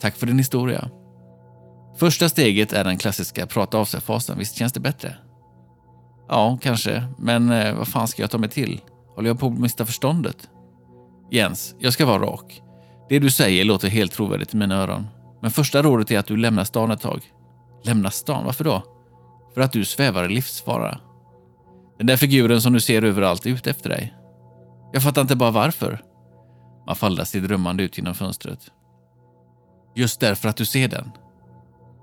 [0.00, 0.90] Tack för din historia.
[1.96, 4.38] Första steget är den klassiska prata av sig-fasen.
[4.38, 5.16] Visst känns det bättre?
[6.28, 7.04] Ja, kanske.
[7.18, 8.80] Men eh, vad fan ska jag ta mig till?
[9.14, 10.48] Håller jag på att mista förståndet?
[11.30, 12.62] Jens, jag ska vara rak.
[13.08, 15.06] Det du säger låter helt trovärdigt i mina öron.
[15.42, 17.20] Men första rådet är att du lämnar stan ett tag.
[17.84, 18.44] Lämna stan?
[18.44, 18.82] Varför då?
[19.54, 20.98] För att du svävar i livsfara.
[21.98, 24.14] Den där figuren som du ser överallt är ute efter dig.
[24.92, 26.02] Jag fattar inte bara varför.
[26.86, 28.70] Mafalda ser drömmande ut genom fönstret.
[29.96, 31.10] Just därför att du ser den.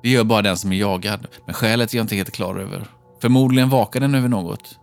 [0.03, 2.87] Det gör bara den som är jagad, men skälet är jag inte helt klar över.
[3.21, 4.79] Förmodligen vakar den över något.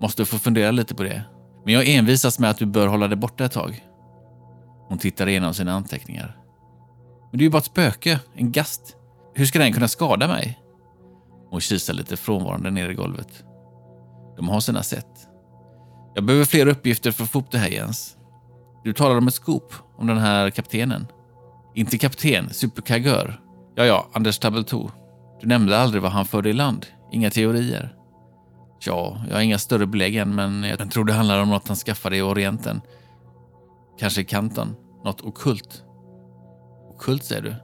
[0.00, 1.22] Måste få fundera lite på det.
[1.64, 3.84] Men jag envisas med att du bör hålla dig borta ett tag.
[4.88, 6.36] Hon tittar igenom sina anteckningar.
[7.30, 8.96] Men det är ju bara ett spöke, en gast.
[9.34, 10.58] Hur ska den kunna skada mig?
[11.50, 13.44] Hon kisar lite frånvarande ner i golvet.
[14.38, 15.28] De har sina sätt.
[16.14, 18.16] Jag behöver fler uppgifter för att få upp det här Jens.
[18.84, 21.06] Du talar om ett scoop om den här kaptenen.
[21.74, 23.40] Inte kapten, superkagör.
[23.74, 24.90] Ja, ja, Anders Tabeltou.
[25.40, 26.86] Du nämnde aldrig vad han förde i land.
[27.12, 27.94] Inga teorier.
[28.86, 31.76] Ja, jag har inga större belägg än, men jag tror det handlar om något han
[31.76, 32.80] skaffade i Orienten.
[33.98, 34.76] Kanske i Kanton.
[35.04, 35.82] Något okult.
[36.90, 37.54] Okult, säger du?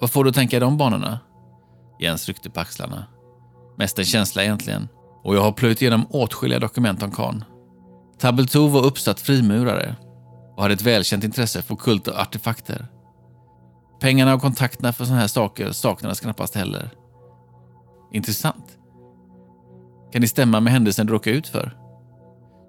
[0.00, 1.20] Vad får du att tänka i de banorna?
[2.00, 3.06] Jens ryckte på axlarna.
[3.78, 4.88] Mest en känsla egentligen.
[5.26, 7.44] Och jag har plöjt igenom åtskilliga dokument om Khan.
[8.18, 9.96] Tabletou var uppsatt frimurare
[10.56, 12.86] och hade ett välkänt intresse för kult och artefakter.
[14.00, 16.90] Pengarna och kontakterna för sådana här saker saknades knappast heller.
[18.12, 18.78] Intressant.
[20.12, 21.76] Kan det stämma med händelsen du råkade ut för?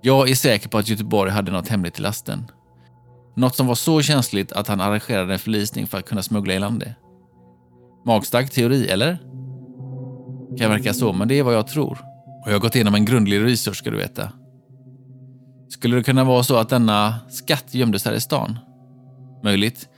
[0.02, 2.52] Jag är säker på att Göteborg hade något hemligt i lasten.
[3.36, 6.60] Något som var så känsligt att han arrangerade en förlisning för att kunna smuggla i
[6.60, 6.96] land det.
[8.06, 9.18] Magstark teori, eller?
[10.58, 12.07] Kan verka så, men det är vad jag tror.
[12.48, 14.32] Och jag har gått igenom en grundlig research, ska du veta.
[15.70, 18.60] Skulle det kunna vara så att denna skatt gömdes här i stan?
[19.44, 19.90] Möjligt.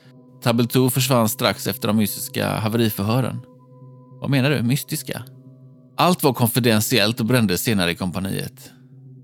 [0.43, 3.39] Tabletou försvann strax efter de mystiska haveriförhören.
[4.21, 4.61] Vad menar du?
[4.61, 5.23] Mystiska?
[5.97, 8.71] Allt var konfidentiellt och brändes senare i kompaniet.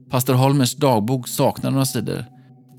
[0.10, 2.26] Pastor Holmers dagbok saknar några sidor.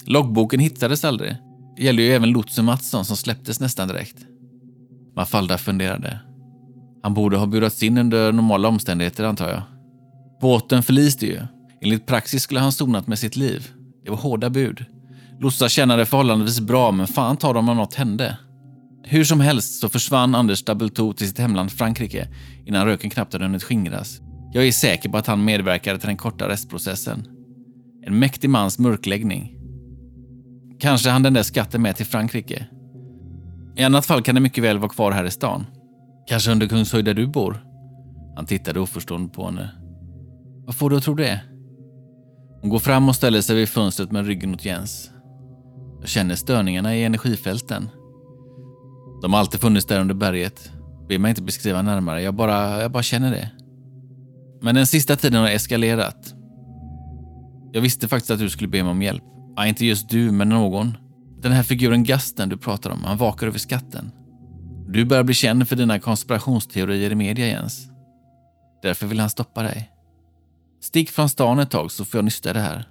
[0.04, 1.36] Loggboken hittades aldrig.
[1.76, 4.16] Det gäller ju även lotsen Mattsson som släpptes nästan direkt.
[5.16, 6.20] Mafalda funderade.
[7.02, 9.62] Han borde ha burats in under normala omständigheter antar jag.
[10.46, 11.40] Båten förliste ju.
[11.80, 13.68] Enligt praxis skulle han sonat med sitt liv.
[14.04, 14.84] Det var hårda bud.
[15.40, 18.38] Lotsar tjänade förhållandevis bra, men fan tar dem om något hände.
[19.04, 22.28] Hur som helst så försvann Anders Double till sitt hemland Frankrike
[22.66, 24.20] innan röken knappt hade hunnit skingras.
[24.52, 27.26] Jag är säker på att han medverkade till den korta restprocessen.
[28.06, 29.56] En mäktig mans mörkläggning.
[30.80, 32.66] Kanske han den där skatten med till Frankrike.
[33.76, 35.66] I annat fall kan det mycket väl vara kvar här i stan.
[36.28, 37.64] Kanske under Kungshöjd där du bor?
[38.36, 39.85] Han tittade oförstående på henne.
[40.66, 41.40] Vad får du att tro det?
[42.60, 45.10] Hon går fram och ställer sig vid fönstret med ryggen mot Jens.
[46.00, 47.88] Jag känner störningarna i energifälten.
[49.22, 50.70] De har alltid funnits där under berget.
[51.08, 53.50] Be mig inte beskriva närmare, jag bara, jag bara känner det.
[54.62, 56.34] Men den sista tiden har eskalerat.
[57.72, 59.22] Jag visste faktiskt att du skulle be mig om hjälp.
[59.56, 60.96] Ja, inte just du, men någon.
[61.42, 64.12] Den här figuren Gasten du pratar om, han vakar över skatten.
[64.88, 67.88] Du börjar bli känd för dina konspirationsteorier i media, Jens.
[68.82, 69.90] Därför vill han stoppa dig.
[70.86, 72.88] Stick från stan ett tag så får jag nysta det här.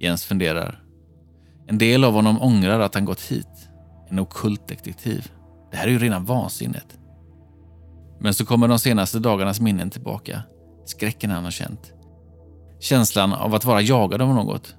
[0.00, 0.82] Jens funderar.
[1.66, 3.68] En del av honom ångrar att han gått hit.
[4.10, 5.32] En okult detektiv.
[5.70, 6.98] Det här är ju rena vansinnet.
[8.20, 10.42] Men så kommer de senaste dagarnas minnen tillbaka.
[10.84, 11.92] Skräcken han har känt.
[12.80, 14.74] Känslan av att vara jagad av något.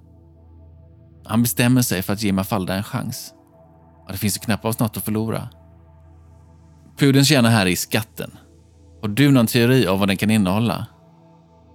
[1.26, 3.34] Han bestämmer sig för att ge Mafalda en chans.
[4.06, 5.50] Och det finns ju knappast något att förlora.
[6.98, 8.32] Pudelns kärna här är skatten.
[9.02, 10.88] Har du någon teori av vad den kan innehålla?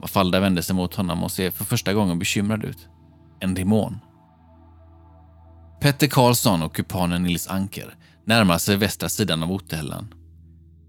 [0.00, 2.88] Mafalda vänder sig mot honom och ser för första gången bekymrad ut.
[3.40, 3.98] En demon.
[5.80, 7.94] Petter Karlsson och kupanen Nils Anker
[8.24, 10.14] närmar sig västra sidan av Otterhällan.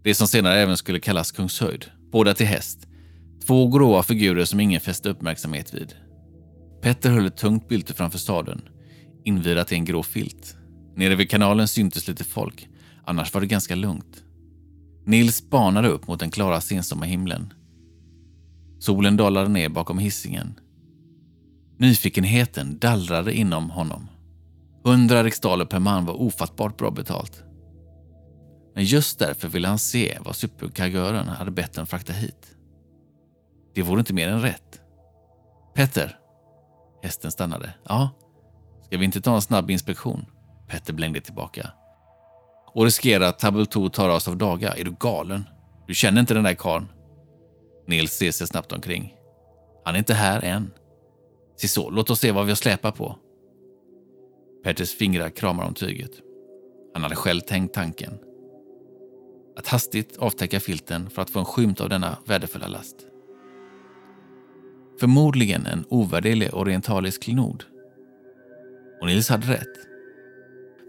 [0.04, 1.86] Det som senare även skulle kallas Kungshöjd.
[2.12, 2.88] Båda till häst.
[3.48, 5.96] Två gråa figurer som ingen fäste uppmärksamhet vid.
[6.82, 8.62] Petter höll ett tungt bylte framför staden,
[9.26, 10.56] invirat i en grå filt.
[10.96, 12.68] Nere vid kanalen syntes lite folk,
[13.06, 14.24] annars var det ganska lugnt.
[15.06, 17.54] Nils spanade upp mot den klara sensommarhimlen.
[18.82, 20.60] Solen dalade ner bakom hissingen.
[21.78, 24.08] Nyfikenheten dallrade inom honom.
[24.84, 27.44] Hundra riksdaler per man var ofattbart bra betalt.
[28.76, 32.56] Men just därför ville han se vad superkargören hade bett den frakta hit.
[33.76, 34.82] Det vore inte mer än rätt.
[35.76, 36.18] Petter.
[37.04, 37.74] Hästen stannade.
[37.84, 38.10] Ja,
[38.86, 40.26] ska vi inte ta en snabb inspektion?
[40.68, 41.72] Petter blängde tillbaka.
[42.74, 44.74] Och riskera att Tabelto tar oss av daga?
[44.74, 45.44] Är du galen?
[45.88, 46.88] Du känner inte den där karln?
[47.86, 49.16] Nils ser sig snabbt omkring.
[49.86, 50.72] Han är inte här än.
[51.56, 53.16] Se så, låt oss se vad vi har släpat på.
[54.64, 56.12] Petters fingrar kramar om tyget.
[56.94, 58.20] Han hade själv tänkt tanken.
[59.58, 62.96] Att hastigt avtäcka filten för att få en skymt av denna värdefulla last.
[65.00, 67.64] Förmodligen en ovärderlig orientalisk klenod.
[69.02, 69.78] Och Nils hade rätt.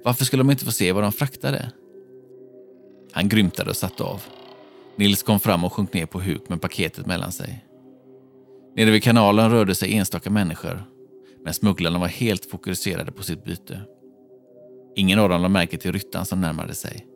[0.05, 1.72] Varför skulle de inte få se vad de fraktade?
[3.12, 4.22] Han grymtade och satte av.
[4.97, 7.64] Nils kom fram och sjönk ner på huk med paketet mellan sig.
[8.76, 10.84] Nere vid kanalen rörde sig enstaka människor,
[11.45, 13.80] men smugglarna var helt fokuserade på sitt byte.
[14.97, 17.07] Ingen av dem lade märke till ryttaren som närmade sig.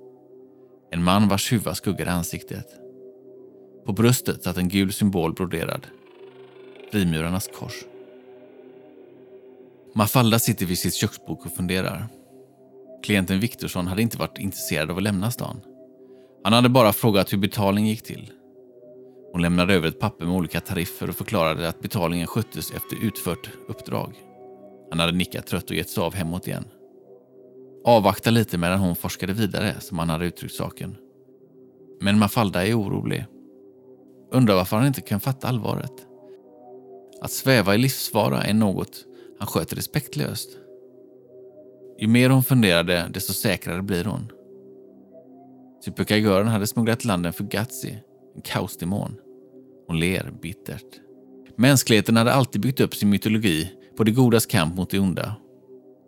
[0.91, 2.67] En man vars huva skuggade ansiktet.
[3.87, 5.87] På bröstet satt en gul symbol broderad.
[6.93, 7.85] Frimurarnas kors.
[9.95, 12.09] Mafalda sitter vid sitt köksbord och funderar.
[13.03, 15.61] Klienten Viktorsson hade inte varit intresserad av att lämna stan.
[16.47, 18.31] Han hade bara frågat hur betalning gick till.
[19.33, 23.51] Hon lämnade över ett papper med olika tariffer och förklarade att betalningen sköttes efter utfört
[23.69, 24.15] uppdrag.
[24.91, 26.65] Han hade nickat trött och gett sig av hemåt igen.
[27.85, 30.97] Avvakta lite medan hon forskade vidare, som han hade uttryckt saken.
[32.01, 33.27] Men Mafalda är orolig.
[34.33, 36.07] Undrar varför han inte kan fatta allvaret.
[37.21, 39.05] Att sväva i livsfara är något
[39.39, 40.51] han sköter respektlöst.
[41.99, 44.33] Ju mer hon funderade, desto säkrare blir hon.
[45.85, 47.99] Superkagören hade smugglat land en Fugazi,
[48.35, 49.17] en kaosdemon.
[49.87, 51.01] Hon ler bittert.
[51.57, 55.35] Mänskligheten hade alltid byggt upp sin mytologi på det godas kamp mot det onda.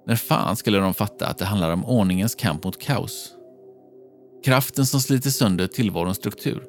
[0.07, 3.35] När fan skulle de fatta att det handlar om ordningens kamp mot kaos?
[4.45, 6.65] Kraften som sliter sönder tillvarons struktur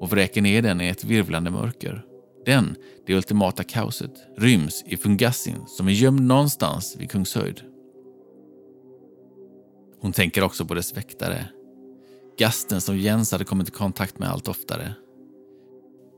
[0.00, 2.04] och vräker ner den i ett virvlande mörker.
[2.46, 2.76] Den,
[3.06, 7.60] det ultimata kaoset, ryms i Fungassin som är gömd någonstans vid Kungshöjd.
[10.00, 11.44] Hon tänker också på dess väktare.
[12.40, 14.94] Gasten som Jens hade kommit i kontakt med allt oftare.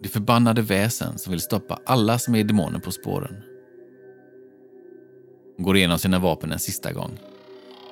[0.02, 3.42] Det förbannade väsen som vill stoppa alla som är demoner på spåren.
[5.56, 7.18] Hon går igenom sina vapen en sista gång.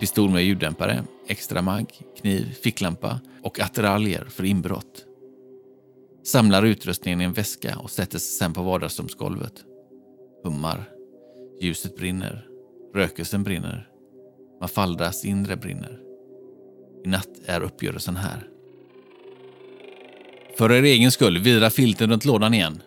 [0.00, 1.86] Pistol med ljuddämpare, extra mag,
[2.20, 5.04] kniv, ficklampa och attiraljer för inbrott.
[6.24, 9.64] Samlar utrustningen i en väska och sätter sig sen på vardagsrumsgolvet.
[10.44, 10.88] Hummar.
[11.60, 12.46] Ljuset brinner.
[12.94, 13.88] Rökelsen brinner.
[14.60, 16.09] Mafaldas inre brinner.
[17.04, 18.46] I natt är uppgörelsen här.
[20.58, 22.82] För er egen skull, vira filten runt lådan igen.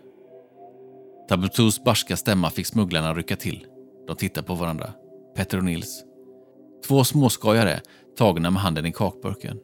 [1.29, 3.65] Tabutus barska stämma fick smugglarna rycka till.
[4.07, 4.93] De tittar på varandra.
[5.35, 6.03] Petter och Nils.
[6.87, 7.81] Två småskojare,
[8.17, 9.59] tagna med handen i kakburken.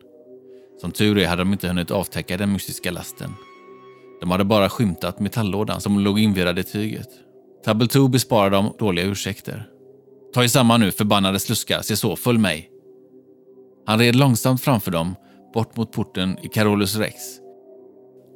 [0.82, 3.34] Som tur är hade de inte hunnit avtäcka den mystiska lasten.
[4.20, 7.10] De hade bara skymtat metalllådan som låg invirad i tyget.
[7.66, 9.70] Tabletoo besparade dem dåliga ursäkter.
[10.34, 11.82] Ta er samman nu, förbannade sluskar.
[11.82, 12.69] Se så, följ mig.
[13.90, 15.16] Han red långsamt framför dem,
[15.54, 17.16] bort mot porten i Carolus Rex.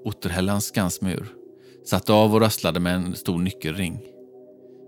[0.05, 1.27] Otterhällans skansmur.
[1.85, 3.99] Satte av och rasslade med en stor nyckelring.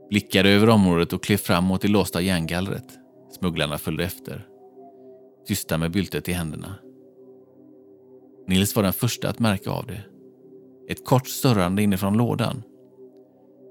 [0.09, 2.85] Blickade över området och klev fram mot det låsta järngallret.
[3.39, 4.47] Smugglarna följde efter.
[5.47, 6.75] Tysta med byltet i händerna.
[8.47, 10.01] Nils var den första att märka av det.
[10.89, 12.63] Ett kort störrande inifrån lådan.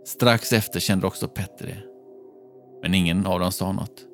[0.06, 1.82] Strax efter kände också Petter det.
[2.82, 4.13] Men ingen av dem sa något.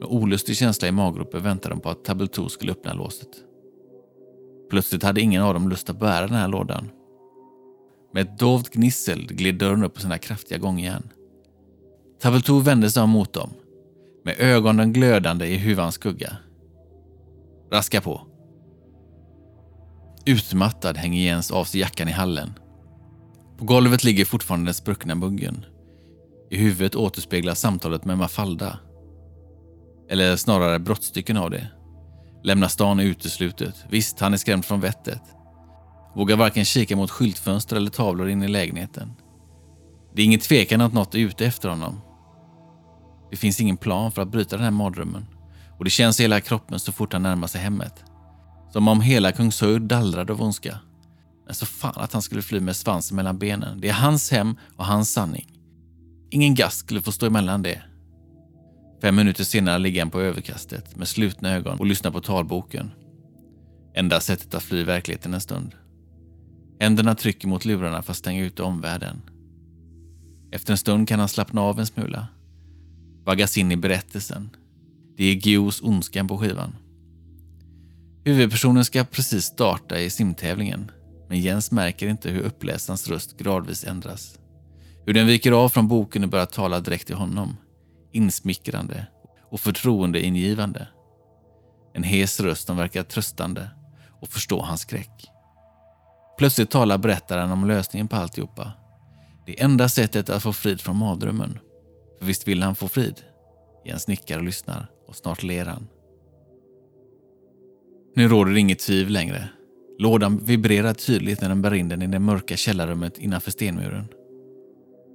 [0.00, 3.28] Med olustig känsla i maggropen väntade de på att Tabletoo skulle öppna låset.
[4.70, 6.90] Plötsligt hade ingen av dem lust att bära den här lådan.
[8.12, 11.08] Med ett dovt gnissel gled dörren upp på sina kraftiga gångjärn.
[12.20, 13.50] Tabletoo vände sig om mot dem,
[14.24, 16.36] med ögonen glödande i huvans skugga.
[17.72, 18.20] Raska på.
[20.26, 22.52] Utmattad hänger Jens av sig jackan i hallen.
[23.58, 25.64] På golvet ligger fortfarande den spruckna muggen.
[26.50, 28.78] I huvudet återspeglas samtalet med Mafalda.
[30.10, 31.66] Eller snarare brottstycken av det.
[32.42, 33.74] Lämna stan är uteslutet.
[33.90, 35.22] Visst, han är skrämd från vettet.
[36.14, 39.12] Vågar varken kika mot skyltfönster eller tavlor in i lägenheten.
[40.14, 42.00] Det är ingen tvekan att något är ute efter honom.
[43.30, 45.26] Det finns ingen plan för att bryta den här mardrömmen
[45.78, 48.04] och det känns i hela kroppen så fort han närmar sig hemmet.
[48.72, 50.78] Som om hela Kungshöjd dallrade av ondska.
[51.46, 53.80] Men så fan att han skulle fly med svansen mellan benen.
[53.80, 55.56] Det är hans hem och hans sanning.
[56.30, 57.82] Ingen gast skulle få stå emellan det.
[59.00, 62.90] Fem minuter senare ligger han på överkastet med slutna ögon och lyssnar på talboken.
[63.94, 65.74] Enda sättet att fly verkligheten en stund.
[66.80, 69.22] Händerna trycker mot lurarna för att stänga ute omvärlden.
[70.52, 72.26] Efter en stund kan han slappna av en smula.
[73.24, 74.50] Vaggas in i berättelsen.
[75.16, 76.76] Det är Gios ondskan på skivan.
[78.24, 80.90] Huvudpersonen ska precis starta i simtävlingen,
[81.28, 84.38] men Jens märker inte hur uppläsarens röst gradvis ändras.
[85.06, 87.56] Hur den viker av från boken och börjar tala direkt till honom.
[88.12, 89.06] Insmickrande
[89.50, 90.88] och förtroendeingivande.
[91.94, 93.70] En hes röst som verkar tröstande
[94.20, 95.30] och förstå hans skräck.
[96.38, 98.72] Plötsligt talar berättaren om lösningen på alltihopa.
[99.46, 101.58] Det enda sättet att få frid från mardrömmen.
[102.18, 103.20] För visst vill han få frid?
[103.84, 105.88] Jens nickar och lyssnar och snart ler han.
[108.16, 109.48] Nu råder det inget tvivel längre.
[109.98, 114.08] Lådan vibrerar tydligt när den bär in den i det mörka källarrummet innanför stenmuren.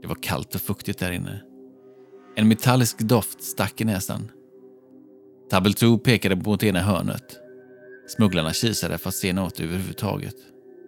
[0.01, 1.41] Det var kallt och fuktigt där inne.
[2.35, 4.31] En metallisk doft stack i näsan.
[5.49, 7.39] Tabeltoo pekade mot ena hörnet.
[8.07, 10.35] Smugglarna kisade för att se något överhuvudtaget.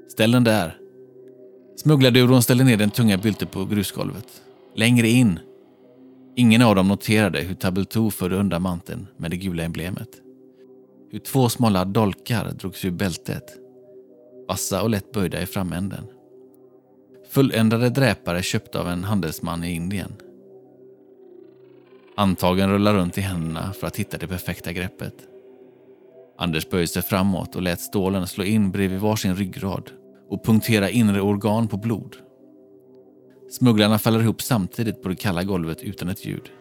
[0.07, 0.77] Ställ den där.
[1.75, 4.41] Smugglarduon ställde ner den tunga bylten på grusgolvet.
[4.75, 5.39] Längre in.
[6.35, 10.09] Ingen av dem noterade hur Tabeltoo förde undan manteln med det gula emblemet.
[11.11, 13.43] Hur två smala dolkar drogs ur bältet.
[14.47, 16.03] Vassa och lätt böjda i framänden.
[17.29, 20.13] Fulländade dräpare köpta av en handelsman i Indien.
[22.17, 25.13] Handtagen rullar runt i händerna för att hitta det perfekta greppet.
[26.37, 29.91] Anders böjde sig framåt och lät stålen slå in bredvid varsin ryggrad
[30.29, 32.15] och punktera inre organ på blod.
[33.51, 36.51] Smugglarna faller ihop samtidigt på det kalla golvet utan ett ljud.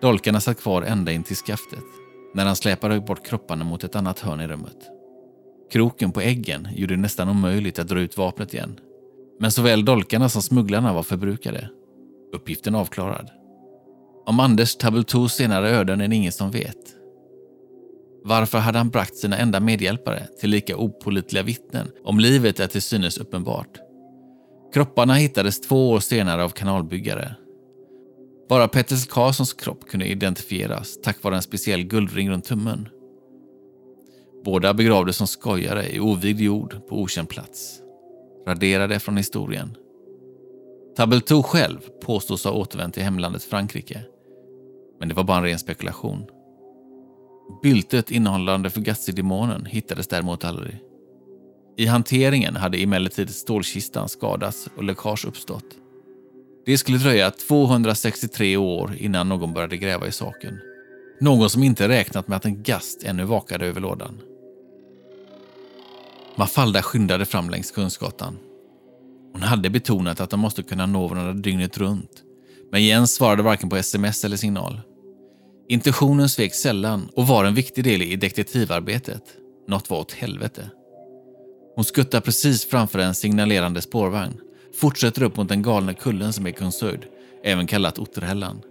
[0.00, 1.84] Dolkarna satt kvar ända in till skaftet
[2.34, 4.78] när han släpade bort kropparna mot ett annat hörn i rummet.
[5.72, 8.80] Kroken på äggen gjorde det nästan omöjligt att dra ut vapnet igen.
[9.40, 11.70] Men såväl dolkarna som smugglarna var förbrukade.
[12.32, 13.39] Uppgiften avklarad.
[14.30, 16.76] Om Anders Tabultos senare öden är det ingen som vet.
[18.24, 22.82] Varför hade han bragt sina enda medhjälpare till lika opolitliga vittnen om livet är till
[22.82, 23.78] synes uppenbart?
[24.74, 27.34] Kropparna hittades två år senare av kanalbyggare.
[28.48, 32.88] Bara Petters Karlssons kropp kunde identifieras tack vare en speciell guldring runt tummen.
[34.44, 37.80] Båda begravdes som skojare i ovigd jord på okänd plats.
[38.46, 39.76] Raderade från historien.
[40.96, 44.04] Tabeltou själv påstås ha återvänt till hemlandet Frankrike.
[45.00, 46.26] Men det var bara en ren spekulation.
[47.62, 50.78] Byltet innehållande Fugazi-demonen hittades däremot aldrig.
[51.76, 55.64] I hanteringen hade emellertid stålkistan skadats och läckage uppstått.
[56.66, 60.60] Det skulle dröja 263 år innan någon började gräva i saken.
[61.20, 64.20] Någon som inte räknat med att en gast ännu vakade över lådan.
[66.36, 68.38] Mafalda skyndade fram längs Kungsgatan.
[69.32, 72.22] Hon hade betonat att de måste kunna nå varandra dygnet runt.
[72.72, 74.80] Men Jens svarade varken på sms eller signal.
[75.70, 79.22] Intentionen svek sällan och var en viktig del i detektivarbetet.
[79.68, 80.70] Något var åt helvete.
[81.74, 84.40] Hon skuttar precis framför en signalerande spårvagn.
[84.80, 87.06] Fortsätter upp mot den galna kullen som är Kungsörd,
[87.44, 88.62] även kallat Otterhällan.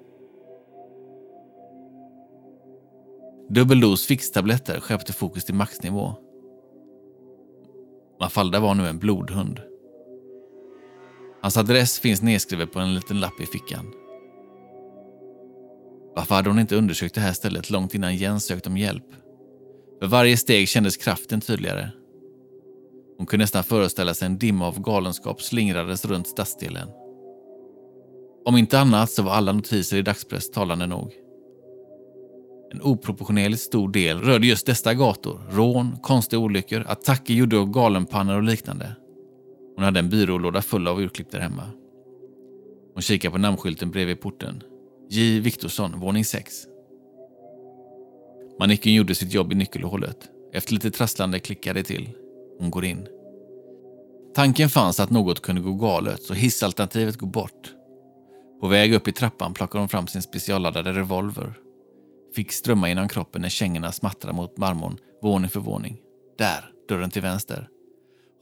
[3.50, 6.14] Dubbeldos fixtabletter skärpte fokus till maxnivå.
[8.20, 9.62] Mafalda var nu en blodhund.
[11.42, 13.94] Hans adress finns nedskriven på en liten lapp i fickan.
[16.20, 19.06] Varför hade hon inte undersökt det här stället långt innan Jens sökte om hjälp?
[20.00, 21.90] För varje steg kändes kraften tydligare.
[23.18, 26.90] Hon kunde nästan föreställa sig en dimma av galenskap slingrades runt stadsdelen.
[28.46, 31.14] Om inte annat så var alla notiser i dagspress talande nog.
[32.74, 35.42] En oproportionerligt stor del rörde just dessa gator.
[35.52, 38.96] Rån, konstiga olyckor, attacker gjorda av galenpannor och liknande.
[39.76, 41.64] Hon hade en byrålåda full av urklipp där hemma.
[42.94, 44.64] Hon kikade på namnskylten bredvid porten.
[45.12, 45.40] J.
[45.40, 46.54] Viktorsson, våning 6.
[48.60, 50.30] Manicken gjorde sitt jobb i nyckelhålet.
[50.54, 52.10] Efter lite trasslande klickade det till.
[52.60, 53.08] Hon går in.
[54.36, 57.74] Tanken fanns att något kunde gå galet, så hissalternativet går bort.
[58.62, 61.54] På väg upp i trappan plockar hon fram sin specialladdade revolver.
[62.36, 65.98] Fick strömma genom kroppen när kängorna smattrar mot marmorn, våning för våning.
[66.38, 67.68] Där, dörren till vänster.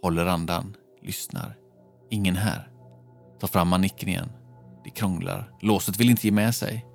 [0.01, 1.57] Håller andan, lyssnar.
[2.09, 2.69] Ingen här.
[3.39, 4.29] Tar fram manicken igen.
[4.87, 5.51] Det krånglar.
[5.59, 6.85] Låset vill inte ge med sig.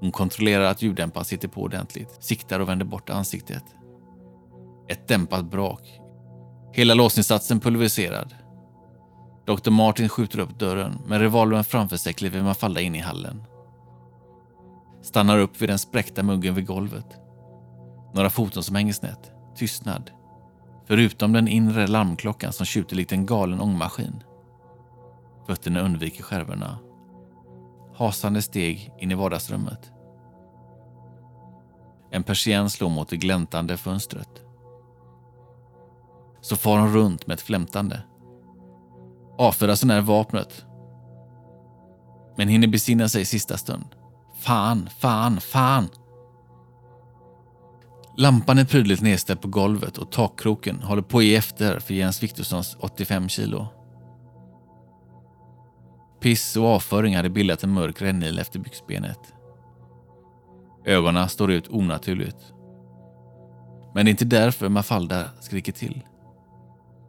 [0.00, 3.64] Hon kontrollerar att ljuddämparen sitter på ordentligt, siktar och vänder bort ansiktet.
[4.88, 6.00] Ett dämpat brak.
[6.72, 8.34] Hela låsinsatsen pulveriserad.
[9.46, 9.70] Dr.
[9.70, 13.42] Martin skjuter upp dörren, med revolvern framför sig kliver man falla in i hallen.
[15.02, 17.16] Stannar upp vid den spräckta muggen vid golvet.
[18.14, 19.32] Några foton som hänger snett.
[19.56, 20.10] Tystnad.
[20.86, 24.22] Förutom den inre larmklockan som tjuter likt en galen ångmaskin.
[25.46, 26.78] Fötterna undviker skärvorna
[27.96, 29.92] hasande steg in i vardagsrummet.
[32.10, 34.42] En persienn slår mot det gläntande fönstret.
[36.40, 38.02] Så far hon runt med ett flämtande.
[39.38, 40.64] avfyrar så när vapnet.
[42.36, 43.84] Men hinner besinna sig i sista stund.
[44.34, 45.88] Fan, fan, fan!
[48.16, 52.22] Lampan är prydligt nedställd på golvet och takkroken håller på att ge efter för Jens
[52.22, 53.66] Viktorssons 85 kilo.
[56.24, 59.18] Piss och avföring hade bildat en mörk rännil efter byxbenet.
[60.84, 62.52] Ögonen står ut onaturligt.
[63.94, 66.02] Men det är inte därför Mafalda skriker till.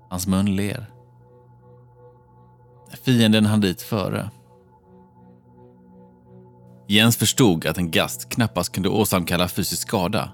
[0.09, 0.85] Hans mun ler.
[3.05, 4.29] Fienden hann dit före.
[6.87, 10.29] Jens förstod att en gast knappast kunde åsamkalla fysisk skada.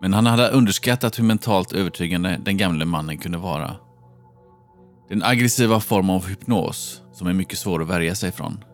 [0.00, 3.85] Men han hade underskattat hur mentalt övertygande den gamle mannen kunde vara.
[5.08, 8.64] Den aggressiva form av hypnos som är mycket svår att värja sig från.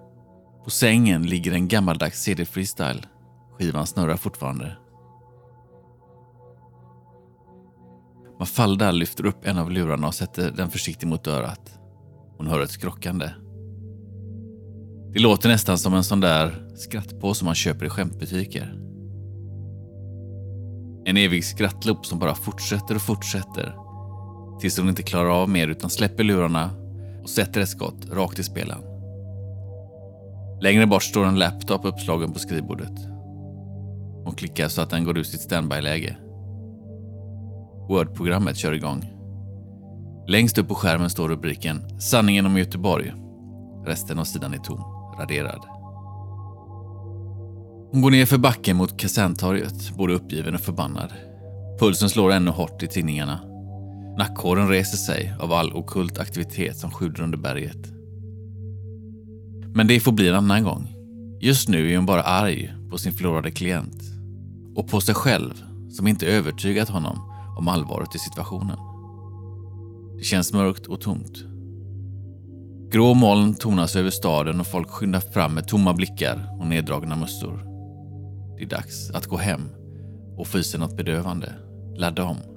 [0.64, 3.06] På sängen ligger en gammaldags CD Freestyle.
[3.58, 4.76] Skivan snurrar fortfarande.
[8.38, 11.78] Mafalda lyfter upp en av lurarna och sätter den försiktigt mot örat.
[12.36, 13.30] Hon hör ett skrockande.
[15.12, 18.74] Det låter nästan som en sån där skrattpåse man köper i skämtbutiker.
[21.04, 23.76] En evig skrattloop som bara fortsätter och fortsätter
[24.62, 26.70] tills hon inte klarar av mer utan släpper lurarna
[27.22, 28.82] och sätter ett skott rakt i spelaren.
[30.60, 32.92] Längre bort står en laptop uppslagen på skrivbordet.
[34.24, 36.16] Hon klickar så att den går ur sitt standby-läge.
[37.88, 39.04] Word-programmet kör igång.
[40.28, 43.12] Längst upp på skärmen står rubriken “Sanningen om Göteborg”.
[43.86, 44.80] Resten av sidan är tom,
[45.18, 45.64] raderad.
[47.92, 51.12] Hon går ner för backen mot Kaserntorget, både uppgiven och förbannad.
[51.78, 53.51] Pulsen slår ännu hårt i tinningarna.
[54.18, 57.92] Nackhåren reser sig av all okult aktivitet som sjuder under berget.
[59.74, 60.94] Men det får bli en annan gång.
[61.40, 64.02] Just nu är hon bara arg på sin förlorade klient.
[64.76, 67.18] Och på sig själv, som inte övertygat honom
[67.58, 68.78] om allvaret i situationen.
[70.18, 71.44] Det känns mörkt och tomt.
[72.92, 77.64] Grå moln tonas över staden och folk skyndar fram med tomma blickar och neddragna mössor.
[78.56, 79.68] Det är dags att gå hem
[80.36, 81.52] och få i sig något bedövande.
[81.96, 82.51] Ladda om.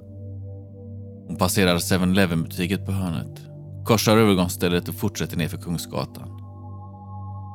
[1.26, 3.40] Hon passerar 7-Eleven butiken på hörnet,
[3.84, 6.28] korsar övergångsstället och fortsätter ner för Kungsgatan.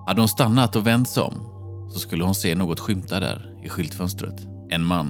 [0.07, 1.51] Hade hon stannat och vänt sig om
[1.93, 4.47] så skulle hon se något skymta där i skyltfönstret.
[4.69, 5.07] En man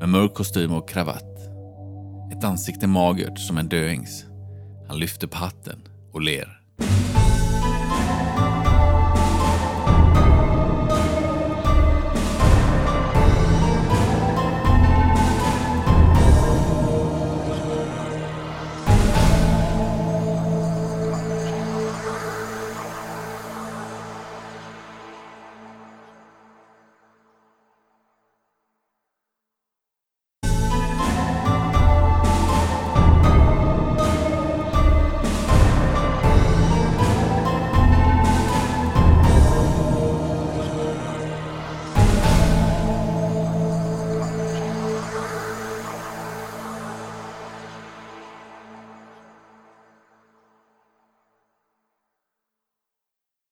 [0.00, 1.38] med mörk kostym och kravatt.
[2.32, 4.24] Ett ansikte magert som en döings.
[4.88, 5.78] Han lyfter på hatten
[6.12, 6.60] och ler.